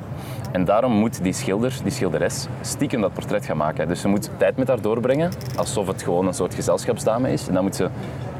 En 0.52 0.64
daarom 0.64 0.92
moet 0.92 1.22
die 1.22 1.32
schilder, 1.32 1.76
die 1.82 1.92
schilderes, 1.92 2.46
stiekem 2.60 3.00
dat 3.00 3.12
portret 3.12 3.46
gaan 3.46 3.56
maken. 3.56 3.88
Dus 3.88 4.00
ze 4.00 4.08
moet 4.08 4.30
tijd 4.36 4.56
met 4.56 4.68
haar 4.68 4.80
doorbrengen, 4.80 5.30
alsof 5.56 5.86
het 5.86 6.02
gewoon 6.02 6.26
een 6.26 6.34
soort 6.34 6.54
gezelschapsdame 6.54 7.32
is. 7.32 7.48
En 7.48 7.54
dan 7.54 7.62
moet 7.62 7.76
ze 7.76 7.88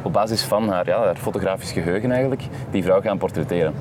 op 0.03 0.13
basis 0.13 0.43
van 0.43 0.69
haar, 0.69 0.87
ja, 0.87 0.99
haar 0.99 1.17
fotografisch 1.17 1.73
geheugen 1.73 2.11
eigenlijk, 2.11 2.43
die 2.71 2.83
vrouw 2.83 3.01
gaan 3.01 3.19
portretteren. 3.19 3.75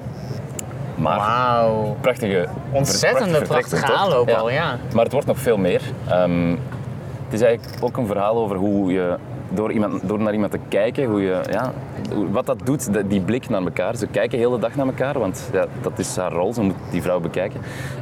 Maar 0.95 1.17
Wauw. 1.17 1.95
prachtige, 2.01 2.47
Ontzettende 2.71 3.25
prachtig 3.29 3.47
prachtige 3.47 3.75
vertrek, 3.75 3.95
toch? 3.95 4.05
aanloop 4.05 4.29
al, 4.29 4.49
ja. 4.49 4.77
Maar 4.93 5.03
het 5.03 5.13
wordt 5.13 5.27
nog 5.27 5.39
veel 5.39 5.57
meer. 5.57 5.81
Ehm, 6.09 6.49
het 7.25 7.33
is 7.33 7.41
eigenlijk 7.41 7.83
ook 7.83 7.97
een 7.97 8.07
verhaal 8.07 8.35
over 8.37 8.55
hoe 8.55 8.91
je 8.91 9.15
door, 9.49 9.71
iemand, 9.71 10.07
door 10.07 10.19
naar 10.19 10.33
iemand 10.33 10.51
te 10.51 10.59
kijken, 10.67 11.05
hoe 11.05 11.21
je, 11.21 11.39
ja, 11.51 11.71
wat 12.31 12.45
dat 12.45 12.59
doet, 12.63 12.93
de- 12.93 13.07
die 13.07 13.21
blik 13.21 13.49
naar 13.49 13.61
elkaar. 13.61 13.95
Ze 13.95 14.07
kijken 14.07 14.37
de 14.39 14.45
hele 14.45 14.59
dag 14.59 14.75
naar 14.75 14.85
elkaar, 14.85 15.19
want 15.19 15.49
ja, 15.53 15.65
dat 15.81 15.99
is 15.99 16.15
haar 16.17 16.31
rol, 16.31 16.53
ze 16.53 16.61
moet 16.61 16.75
die 16.91 17.01
vrouw 17.01 17.19
bekijken. 17.19 17.59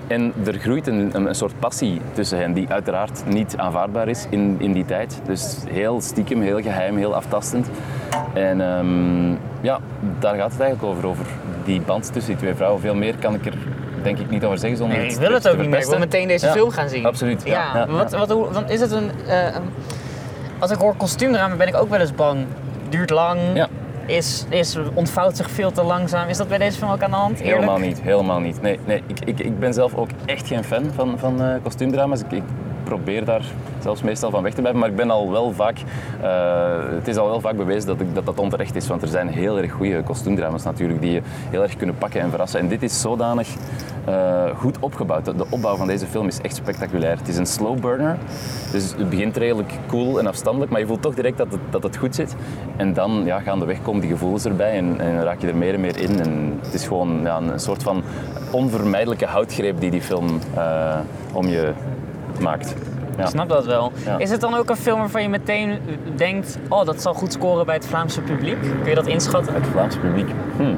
En 0.08 0.34
er 0.45 0.54
groeit 0.54 0.88
een, 0.88 1.10
een, 1.13 1.25
een 1.27 1.36
soort 1.36 1.54
passie 1.60 2.01
tussen 2.13 2.38
hen, 2.38 2.54
die 2.54 2.69
uiteraard 2.69 3.23
niet 3.27 3.54
aanvaardbaar 3.58 4.08
is 4.08 4.25
in, 4.30 4.56
in 4.60 4.73
die 4.73 4.86
tijd. 4.86 5.21
Dus 5.25 5.58
heel 5.69 6.01
stiekem, 6.01 6.41
heel 6.41 6.62
geheim, 6.62 6.97
heel 6.97 7.15
aftastend. 7.15 7.69
En 8.34 8.62
ehm, 8.62 9.30
ja, 9.62 9.80
daar 10.19 10.36
gaat 10.36 10.51
het 10.51 10.62
eigenlijk 10.62 10.84
over, 10.84 11.08
over 11.08 11.25
die 11.71 11.81
band 11.81 12.13
tussen 12.13 12.31
die 12.31 12.41
twee 12.41 12.55
vrouwen. 12.55 12.81
Veel 12.81 12.95
meer 12.95 13.15
kan 13.19 13.34
ik 13.34 13.45
er 13.45 13.53
denk 14.03 14.17
ik 14.19 14.29
niet 14.29 14.43
over 14.45 14.57
zeggen 14.57 14.77
zonder 14.77 14.97
Nee, 14.97 15.07
ik 15.10 15.17
wil 15.17 15.31
het 15.34 15.47
ook 15.49 15.57
niet 15.57 15.69
meer. 15.69 15.79
Ik 15.79 15.86
wil 15.86 15.99
meteen 15.99 16.27
deze 16.27 16.45
Ja, 16.45 16.51
film 16.51 16.69
gaan 16.69 16.89
zien. 16.89 17.05
Absoluut. 17.05 17.41
Ja, 17.45 17.88
wat, 17.89 18.12
wat, 18.12 18.29
hoe- 18.31 18.51
dan 18.51 18.69
is 18.69 18.79
het 18.79 18.91
een... 18.91 19.12
eh, 19.27 19.55
als 20.60 20.71
ik 20.71 20.77
hoor 20.77 20.95
kostuumdrama 20.95 21.55
ben 21.55 21.67
ik 21.67 21.75
ook 21.75 21.89
wel 21.89 21.99
eens 21.99 22.15
bang. 22.15 22.45
Duurt 22.89 23.10
lang, 23.10 23.39
Ja. 23.53 23.67
is, 24.05 24.45
is, 24.49 24.77
ontvouwt 24.93 25.38
zich 25.38 25.49
veel 25.51 25.71
te 25.71 25.84
langzaam. 25.84 26.27
Is 26.27 26.38
dat 26.38 26.47
bij 26.47 26.57
deze 26.57 26.77
film 26.77 26.91
ook 26.91 27.01
aan 27.03 27.10
de 27.10 27.15
hand? 27.15 27.39
Eerlijk? 27.39 27.53
Helemaal 27.55 27.77
niet, 27.79 28.01
helemaal 28.01 28.39
niet. 28.39 28.62
Nee, 28.62 28.79
nee 28.86 29.03
ik, 29.07 29.19
ik, 29.25 29.39
ik 29.39 29.60
ben 29.60 29.73
zelf 29.73 29.95
ook 29.95 30.10
echt 30.25 30.47
geen 30.47 30.63
fan 30.63 30.86
van, 30.95 31.19
van 31.19 31.41
eh, 31.41 31.53
kostuumdrama's. 31.63 32.19
Ik, 32.21 32.31
ik 32.31 32.43
probeer 32.83 33.25
daar 33.25 33.43
zelfs 33.79 34.01
meestal 34.01 34.29
van 34.29 34.43
weg 34.43 34.53
te 34.53 34.59
blijven, 34.59 34.79
maar 34.81 34.89
ik 34.89 34.95
ben 34.95 35.09
al 35.09 35.31
wel 35.31 35.51
vaak, 35.51 35.77
eh, 36.21 36.95
het 36.95 37.07
is 37.07 37.17
al 37.17 37.27
wel 37.27 37.41
vaak 37.41 37.57
bewezen 37.57 37.87
dat, 37.87 37.99
ik, 37.99 38.15
dat 38.15 38.25
dat 38.25 38.39
onterecht 38.39 38.75
is, 38.75 38.87
want 38.87 39.01
er 39.01 39.07
zijn 39.07 39.27
heel 39.27 39.57
erg 39.57 39.71
goede 39.71 40.03
kostuumdrama's 40.03 40.63
natuurlijk 40.63 41.01
die 41.01 41.11
je 41.11 41.21
heel 41.49 41.61
erg 41.61 41.75
kunnen 41.75 41.97
pakken 41.97 42.21
en 42.21 42.29
verrassen. 42.29 42.59
En 42.59 42.67
dit 42.67 42.83
is 42.83 43.01
zodanig 43.01 43.47
eh, 44.05 44.43
goed 44.57 44.79
opgebouwd. 44.79 45.25
De, 45.25 45.35
de 45.35 45.45
opbouw 45.49 45.75
van 45.75 45.87
deze 45.87 46.05
film 46.05 46.27
is 46.27 46.41
echt 46.41 46.55
spectaculair. 46.55 47.17
Het 47.17 47.27
is 47.27 47.37
een 47.37 47.45
slow 47.45 47.79
burner, 47.79 48.17
dus 48.71 48.93
het 48.97 49.09
begint 49.09 49.37
redelijk 49.37 49.73
cool 49.87 50.19
en 50.19 50.27
afstandelijk, 50.27 50.71
maar 50.71 50.79
je 50.79 50.87
voelt 50.87 51.01
toch 51.01 51.15
direct 51.15 51.37
dat 51.37 51.51
het, 51.51 51.61
dat 51.69 51.83
het 51.83 51.97
goed 51.97 52.15
zit. 52.15 52.35
En 52.77 52.93
dan 52.93 53.21
ja, 53.25 53.39
gaandeweg 53.39 53.81
komen 53.81 54.01
die 54.01 54.09
gevoelens 54.09 54.45
erbij 54.45 54.77
en, 54.77 54.99
en 54.99 55.23
raak 55.23 55.41
je 55.41 55.47
er 55.47 55.55
meer 55.55 55.73
en 55.73 55.81
meer 55.81 55.97
in. 55.97 56.19
En 56.19 56.59
het 56.61 56.73
is 56.73 56.87
gewoon 56.87 57.21
ja, 57.23 57.37
een 57.37 57.59
soort 57.59 57.83
van 57.83 58.03
onvermijdelijke 58.51 59.25
houtgreep 59.25 59.79
die 59.79 59.91
die 59.91 60.01
film 60.01 60.39
eh, 60.55 60.99
om 61.33 61.47
je 61.47 61.73
maakt. 62.39 62.75
Ja. 63.17 63.23
Ik 63.23 63.29
snap 63.29 63.49
dat 63.49 63.65
wel. 63.65 63.91
Ja. 64.05 64.17
Is 64.17 64.29
het 64.29 64.41
dan 64.41 64.55
ook 64.55 64.69
een 64.69 64.75
film 64.75 64.99
waarvan 64.99 65.21
je 65.21 65.29
meteen 65.29 65.79
denkt... 66.15 66.57
oh, 66.69 66.85
dat 66.85 67.01
zal 67.01 67.13
goed 67.13 67.33
scoren 67.33 67.65
bij 67.65 67.75
het 67.75 67.85
Vlaamse 67.85 68.21
publiek? 68.21 68.61
Kun 68.61 68.89
je 68.89 68.95
dat 68.95 69.07
inschatten? 69.07 69.53
Het 69.53 69.67
Vlaams 69.71 69.95
publiek. 69.97 70.29
Hmm. 70.57 70.75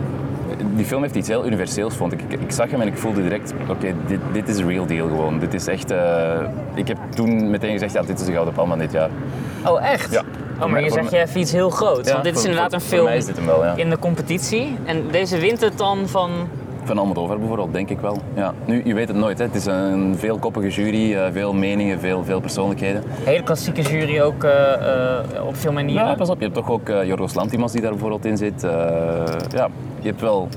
Die 0.75 0.85
film 0.85 1.01
heeft 1.01 1.15
iets 1.15 1.27
heel 1.27 1.45
universeels, 1.45 1.95
vond 1.95 2.13
ik. 2.13 2.21
Ik, 2.27 2.41
ik 2.41 2.51
zag 2.51 2.71
hem 2.71 2.81
en 2.81 2.87
ik 2.87 2.97
voelde 2.97 3.21
direct, 3.21 3.53
oké, 3.67 3.93
dit, 4.07 4.19
dit 4.31 4.47
is 4.47 4.63
real 4.63 4.85
deal 4.85 5.07
gewoon. 5.07 5.39
Dit 5.39 5.53
is 5.53 5.67
echt... 5.67 5.91
eh, 5.91 6.39
ik 6.73 6.87
heb 6.87 6.97
toen 7.15 7.49
meteen 7.49 7.71
gezegd, 7.71 7.93
ja, 7.93 8.01
dit 8.01 8.19
is 8.19 8.25
de 8.25 8.31
Gouden 8.31 8.53
Palm 8.53 8.69
van 8.69 8.79
dit 8.79 8.91
jaar. 8.91 9.09
Oh, 9.65 9.85
echt? 9.91 10.11
Ja. 10.11 10.21
Oh, 10.61 10.69
maar 10.69 10.83
je 10.83 10.91
zegt 10.91 11.11
je 11.11 11.19
even 11.19 11.39
iets 11.39 11.51
heel 11.51 11.69
groots. 11.69 12.07
Ja, 12.07 12.13
want 12.13 12.23
dit 12.23 12.37
is 12.37 12.43
inderdaad 12.43 12.73
een 12.73 12.81
film 12.81 13.09
wel, 13.45 13.63
ja. 13.63 13.73
in 13.75 13.89
de 13.89 13.99
competitie. 13.99 14.77
En 14.85 15.07
deze 15.11 15.37
wint 15.37 15.61
het 15.61 15.77
dan 15.77 16.07
van 16.07 16.31
Van 16.85 16.97
Almodovar 16.97 17.37
bijvoorbeeld, 17.39 17.73
denk 17.73 17.89
ik 17.89 17.99
wel. 17.99 18.17
Ja. 18.35 18.53
Nu, 18.65 18.81
je 18.85 18.93
weet 18.93 19.07
het 19.07 19.17
nooit. 19.17 19.37
Hè. 19.37 19.43
Het 19.45 19.55
is 19.55 19.65
een 19.65 20.15
veelkoppige 20.17 20.69
jury, 20.69 21.13
eh, 21.15 21.25
veel 21.31 21.53
meningen, 21.53 21.99
veel, 21.99 22.23
veel 22.23 22.39
persoonlijkheden. 22.41 23.03
Hele 23.23 23.43
klassieke 23.43 23.81
jury 23.81 24.19
ook 24.21 24.43
eh, 24.43 24.73
eh, 24.73 25.45
op 25.47 25.55
veel 25.55 25.71
manieren. 25.71 26.05
Ja, 26.07 26.15
pas 26.15 26.29
op. 26.29 26.37
Je 26.37 26.43
hebt 26.43 26.55
toch 26.55 26.69
ook 26.69 26.89
eh, 26.89 27.03
Jorgos 27.03 27.33
Lantimos 27.33 27.71
die 27.71 27.81
daar 27.81 27.91
bijvoorbeeld 27.91 28.25
in 28.25 28.37
zit. 28.37 28.61
Ja, 29.49 29.67
je 30.01 30.07
hebt 30.09 30.21
wel 30.21 30.47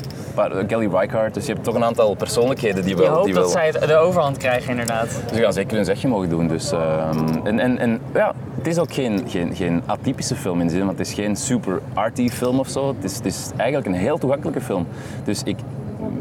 Kelly 0.66 0.88
Reichardt. 0.92 1.34
Dus 1.34 1.46
je 1.46 1.52
hebt 1.52 1.64
toch 1.64 1.74
een 1.74 1.84
aantal 1.84 2.14
persoonlijkheden 2.14 2.84
die 2.84 2.96
Je 2.96 3.02
wel... 3.02 3.10
hoopt 3.12 3.24
die 3.24 3.34
dat 3.34 3.42
wel 3.42 3.52
zij 3.52 3.66
het- 3.66 3.86
de 3.88 3.96
overhand 3.96 4.36
krijgen 4.36 4.70
inderdaad. 4.70 5.08
Ze 5.34 5.40
gaan 5.42 5.52
zeker 5.52 5.76
hun 5.76 5.84
zegje 5.84 6.08
mogen 6.08 6.28
doen. 6.28 6.48
Dus, 6.48 6.72
ehm, 6.72 7.18
en, 7.44 7.58
en, 7.58 7.78
en 7.78 8.00
ja, 8.14 8.32
het 8.56 8.66
is 8.66 8.78
ook 8.78 8.92
geen, 8.92 9.24
geen, 9.28 9.54
geen 9.54 9.82
atypische 9.86 10.34
film 10.34 10.60
in 10.60 10.66
de 10.66 10.72
zin, 10.72 10.84
want 10.86 10.98
het 10.98 11.06
is 11.06 11.14
geen 11.14 11.36
super 11.36 11.80
arty 11.94 12.28
film 12.28 12.58
of 12.58 12.68
zo. 12.68 12.88
Het 12.94 13.04
is, 13.04 13.16
het 13.16 13.26
is 13.26 13.50
eigenlijk 13.56 13.86
een 13.88 14.00
heel 14.00 14.18
toegankelijke 14.18 14.60
film. 14.60 14.86
Dus, 15.24 15.42
ik, 15.42 15.56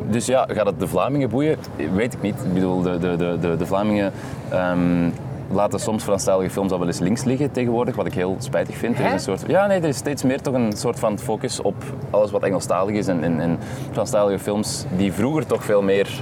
dus 0.10 0.26
ja, 0.26 0.48
gaat 0.52 0.66
het 0.66 0.80
de 0.80 0.88
Vlamingen 0.88 1.30
boeien? 1.30 1.58
Weet 1.94 2.14
ik 2.14 2.22
niet. 2.22 2.36
Ik 2.46 2.54
bedoel, 2.54 2.82
de, 2.82 2.98
de, 2.98 3.38
de, 3.40 3.56
de, 3.58 3.66
Vlamingen 3.66 4.12
ehm, 4.50 5.10
laten 5.52 5.80
soms 5.80 6.04
Franstalige 6.04 6.50
films 6.50 6.72
al 6.72 6.80
wel 6.80 6.88
eens 6.88 7.00
links 7.00 7.24
liggen 7.24 7.52
tegenwoordig, 7.52 7.96
wat 7.96 8.06
ik 8.06 8.14
heel 8.14 8.36
spijtig 8.40 8.76
vind. 8.76 9.00
Er 9.00 9.06
is 9.06 9.12
een 9.12 9.20
soort, 9.20 9.44
ja, 9.48 9.68
nee, 9.68 9.80
er 9.80 9.88
is 9.88 9.98
steeds 9.98 10.24
meer 10.24 10.42
toch 10.42 10.54
een 10.54 10.74
soort 10.74 11.00
van 11.00 11.20
focus 11.20 11.62
op 11.62 11.76
alles 12.10 12.32
wat 12.32 12.44
Engelstalig 12.44 12.96
is 12.96 13.08
en, 13.08 13.24
en, 13.24 13.40
en 13.40 13.60
Franstalige 13.92 14.40
films 14.40 14.86
die 14.98 15.14
vroeger 15.14 15.46
toch 15.46 15.64
veel 15.64 15.82
meer 15.82 16.22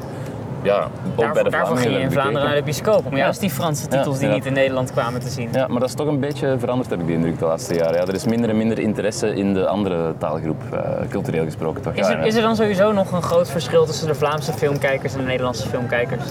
ja, 0.63 0.84
ook 0.84 1.15
bij 1.15 1.26
Daarvoor, 1.26 1.43
de 1.43 1.49
daarvoor 1.49 1.78
ging 1.78 1.93
je 1.93 1.99
in 1.99 2.12
Vlaanderen 2.12 2.47
naar 2.47 2.56
de 2.56 2.63
bioscoop. 2.63 3.06
Om 3.06 3.12
Ja. 3.12 3.17
juist 3.17 3.39
die 3.39 3.49
Franse 3.49 3.88
titels 3.88 4.19
die 4.19 4.30
niet 4.30 4.45
in 4.45 4.54
Nederland 4.54 4.91
kwamen 4.91 5.19
te 5.21 5.30
zien. 5.30 5.49
Ja, 5.52 5.67
maar 5.67 5.80
dat 5.80 5.89
is 5.89 5.95
toch 5.95 6.08
een 6.08 6.19
beetje 6.19 6.56
veranderd, 6.60 6.89
heb 6.89 6.99
ik 6.99 7.08
de 7.08 7.13
indruk, 7.13 7.39
de 7.39 7.45
laatste 7.45 7.73
jaren. 7.76 7.93
Ja, 7.95 8.02
er 8.02 8.13
is 8.13 8.26
minder 8.26 8.49
en 8.49 8.58
minder 8.58 8.80
interesse 8.80 9.36
in 9.36 9.54
de 9.54 9.67
andere 9.67 10.13
taalgroep, 10.17 10.62
eh, 10.71 10.80
cultureel 11.10 11.43
gesproken 11.43 11.82
toch? 11.82 11.93
Is 11.93 12.08
er, 12.08 12.26
is 12.26 12.36
er 12.36 12.41
dan 12.41 12.56
sowieso 12.56 12.91
nog 12.91 13.12
een 13.12 13.21
groot 13.21 13.49
verschil 13.49 13.86
tussen 13.86 14.08
de 14.08 14.15
Vlaamse 14.15 14.54
filmkijkers 14.54 15.13
en 15.13 15.19
de 15.19 15.26
Nederlandse 15.26 15.67
filmkijkers? 15.67 16.23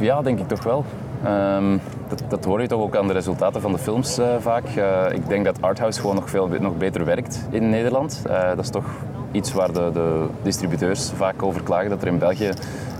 Ja, 0.00 0.22
denk 0.22 0.38
ik 0.38 0.48
toch 0.48 0.62
wel. 0.62 0.84
Ehm, 1.24 1.76
dat, 2.08 2.22
dat 2.28 2.44
hoor 2.44 2.60
je 2.62 2.68
toch 2.68 2.80
ook 2.80 2.96
aan 2.96 3.06
de 3.06 3.12
resultaten 3.12 3.60
van 3.60 3.72
de 3.72 3.78
films 3.78 4.18
eh, 4.18 4.26
vaak. 4.38 4.64
Eh, 4.76 5.12
ik 5.12 5.28
denk 5.28 5.44
dat 5.44 5.56
Arthouse 5.62 6.00
gewoon 6.00 6.14
nog 6.14 6.30
veel 6.30 6.48
nog 6.60 6.76
beter 6.76 7.04
werkt 7.04 7.46
in 7.50 7.70
Nederland. 7.70 8.22
Dat 8.56 8.64
is 8.64 8.70
toch 8.70 8.84
iets 9.32 9.52
waar 9.52 9.72
de, 9.72 9.90
de 9.92 10.26
distributeurs 10.42 11.10
vaak 11.16 11.42
over 11.42 11.62
klagen, 11.62 11.90
dat 11.90 12.02
er 12.02 12.08
in 12.08 12.18
België 12.18 12.50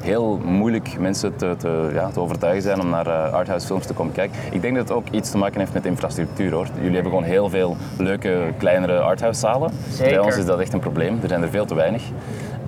heel 0.01 0.41
moeilijk 0.45 0.99
mensen 0.99 1.37
te, 1.37 1.55
te, 1.59 1.91
ja, 1.93 2.09
te 2.09 2.21
overtuigen 2.21 2.63
zijn 2.63 2.81
om 2.81 2.89
naar 2.89 3.07
eh, 3.07 3.33
arthouse 3.33 3.67
films 3.67 3.87
te 3.87 3.93
komen 3.93 4.13
kijken. 4.13 4.37
Ik 4.51 4.61
denk 4.61 4.77
dat 4.77 4.89
het 4.89 4.97
ook 4.97 5.09
iets 5.11 5.31
te 5.31 5.39
maken 5.39 5.61
heeft 5.61 5.73
met 5.73 5.87
infrastructuur 5.87 6.53
hoor. 6.53 6.67
Jullie 6.75 6.95
hebben 6.95 7.13
gewoon 7.13 7.27
heel 7.27 7.49
veel 7.49 7.77
leuke, 7.99 8.53
kleinere 8.59 8.99
arthouse 8.99 9.41
zalen. 9.41 9.71
Zeker. 9.91 10.15
Bij 10.15 10.19
ons 10.19 10.37
is 10.37 10.45
dat 10.45 10.61
echt 10.61 10.73
een 10.73 10.81
probleem. 10.81 11.19
Er 11.23 11.29
zijn 11.29 11.43
er 11.43 11.51
veel 11.51 11.65
te 11.65 11.75
weinig. 11.75 12.03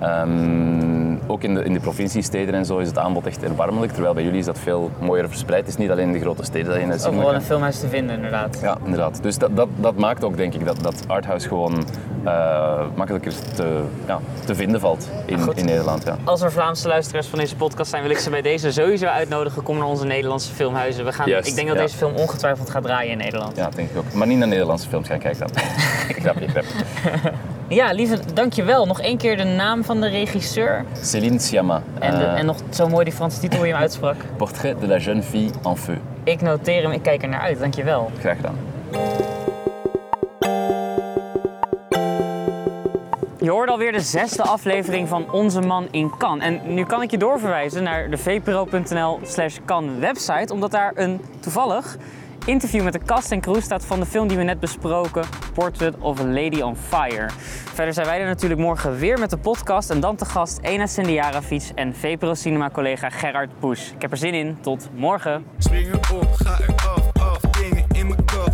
Ehm, 0.03 1.15
ook 1.27 1.43
in 1.43 1.53
de, 1.53 1.63
in 1.63 1.73
de 1.73 1.79
provinciesteden 1.79 2.53
en 2.53 2.65
zo 2.65 2.77
is 2.77 2.87
het 2.87 2.97
aanbod 2.97 3.25
echt 3.25 3.43
erbarmelijk, 3.43 3.91
terwijl 3.91 4.13
bij 4.13 4.23
jullie 4.23 4.39
is 4.39 4.45
dat 4.45 4.59
veel 4.59 4.91
mooier 4.99 5.29
verspreid. 5.29 5.59
Het 5.59 5.69
is 5.69 5.77
niet 5.77 5.91
alleen 5.91 6.07
in 6.07 6.13
de 6.13 6.19
grote 6.19 6.43
steden 6.43 6.87
dat 6.87 7.01
je 7.01 7.09
Overal 7.09 7.33
een 7.33 7.41
filmhuis 7.41 7.79
te 7.79 7.87
vinden 7.87 8.15
inderdaad. 8.15 8.59
Ja, 8.61 8.77
inderdaad. 8.83 9.23
Dus 9.23 9.37
dat, 9.37 9.55
dat, 9.55 9.67
dat 9.75 9.95
maakt 9.95 10.23
ook 10.23 10.37
denk 10.37 10.53
ik 10.53 10.65
dat, 10.65 10.79
dat 10.81 11.03
arthouse 11.07 11.47
gewoon 11.47 11.85
eh, 12.23 12.85
makkelijker 12.95 13.33
te, 13.55 13.81
ja, 14.07 14.19
te 14.45 14.55
vinden 14.55 14.79
valt 14.79 15.09
in, 15.25 15.39
Goed. 15.39 15.57
in 15.57 15.65
Nederland. 15.65 16.03
Ja. 16.03 16.17
Als 16.23 16.41
er 16.41 16.51
Vlaamse 16.51 16.87
luisteraars 16.87 17.27
van 17.27 17.39
deze 17.39 17.55
podcast 17.55 17.89
zijn, 17.89 18.01
wil 18.01 18.11
ik 18.11 18.17
ze 18.17 18.29
bij 18.29 18.41
deze 18.41 18.71
sowieso 18.71 19.05
uitnodigen. 19.05 19.63
Kom 19.63 19.77
naar 19.77 19.87
onze 19.87 20.05
Nederlandse 20.05 20.53
filmhuizen. 20.53 21.05
We 21.05 21.13
gaan, 21.13 21.29
Juist, 21.29 21.47
ik 21.47 21.55
denk 21.55 21.67
dat 21.67 21.77
ja. 21.77 21.83
deze 21.83 21.97
film 21.97 22.15
ongetwijfeld 22.15 22.69
gaat 22.69 22.83
draaien 22.83 23.11
in 23.11 23.17
Nederland. 23.17 23.55
ja, 23.55 23.69
denk 23.69 23.89
ik 23.89 23.97
ook. 23.97 24.13
Maar 24.13 24.27
niet 24.27 24.37
naar 24.37 24.47
Nederlandse 24.47 24.87
films 24.87 25.07
gaan 25.07 25.19
kijken 25.19 25.39
dan. 25.39 25.63
grapje, 26.23 26.47
grapje. 26.47 27.31
Ja, 27.67 27.91
lieve, 27.91 28.17
dankjewel. 28.33 28.85
Nog 28.85 28.99
één 29.01 29.17
keer 29.17 29.37
de 29.37 29.43
naam 29.43 29.83
van 29.83 30.01
de 30.01 30.07
regisseur. 30.07 30.85
Céline 31.01 31.39
Sciamma. 31.39 31.81
En, 31.99 32.17
de- 32.17 32.23
eh, 32.25 32.39
en 32.39 32.45
nog 32.45 32.57
zo 32.69 32.87
mooi 32.87 33.03
die 33.03 33.13
Franse 33.13 33.39
titel 33.39 33.57
hoe 33.57 33.67
je 33.67 33.73
hem 33.73 33.81
uitsprak. 33.81 34.15
Portrait 34.37 34.79
de 34.79 34.87
la 34.87 34.97
jeune 34.97 35.21
fille 35.23 35.51
en 35.63 35.77
feu. 35.77 35.95
Ik 36.23 36.41
noteer 36.41 36.81
hem, 36.81 36.91
ik 36.91 37.01
kijk 37.01 37.21
er 37.23 37.29
naar 37.29 37.39
uit. 37.41 37.59
Dankjewel. 37.59 38.11
Graag 38.19 38.35
gedaan. 38.35 38.55
Je 43.39 43.49
hoorde 43.49 43.71
alweer 43.71 43.91
de 43.91 43.99
zesde 44.01 44.43
aflevering 44.43 45.07
van 45.07 45.31
Onze 45.31 45.61
Man 45.61 45.87
in 45.91 46.11
Cannes. 46.17 46.45
En 46.45 46.73
nu 46.73 46.85
kan 46.85 47.01
ik 47.01 47.11
je 47.11 47.17
doorverwijzen 47.17 47.83
naar 47.83 48.09
de 48.09 48.17
vpro.nl 48.17 49.19
slash 49.23 49.57
website, 49.99 50.53
omdat 50.53 50.71
daar 50.71 50.91
een 50.95 51.21
toevallig 51.39 51.97
interview 52.45 52.83
met 52.83 52.93
de 52.93 52.99
cast 53.05 53.31
en 53.31 53.41
crew 53.41 53.61
staat 53.61 53.85
van 53.85 53.99
de 53.99 54.05
film 54.05 54.27
die 54.27 54.37
we 54.37 54.43
net 54.43 54.59
besproken, 54.59 55.25
Portrait 55.53 55.95
of 55.99 56.19
a 56.19 56.23
Lady 56.23 56.61
on 56.61 56.75
Fire. 56.75 57.29
Verder 57.73 57.93
zijn 57.93 58.05
wij 58.05 58.19
er 58.19 58.25
natuurlijk 58.25 58.61
morgen 58.61 58.97
weer 58.97 59.19
met 59.19 59.29
de 59.29 59.37
podcast 59.37 59.89
en 59.89 59.99
dan 59.99 60.15
te 60.15 60.25
gast 60.25 60.59
Ena 60.61 60.85
Sendiaravic 60.85 61.71
en 61.75 61.95
VPRO 61.95 62.33
Cinema 62.33 62.69
collega 62.69 63.09
Gerard 63.09 63.59
Poes. 63.59 63.91
Ik 63.95 64.01
heb 64.01 64.11
er 64.11 64.17
zin 64.17 64.33
in, 64.33 64.57
tot 64.61 64.89
morgen! 64.95 65.45
Op, 66.11 66.27
ga 66.33 66.59
er 66.59 66.75
af, 66.75 67.21
af, 67.21 67.39
dingen 67.39 67.85
in 67.91 68.07
mijn 68.07 68.25
kop, 68.25 68.53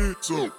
er 0.00 0.50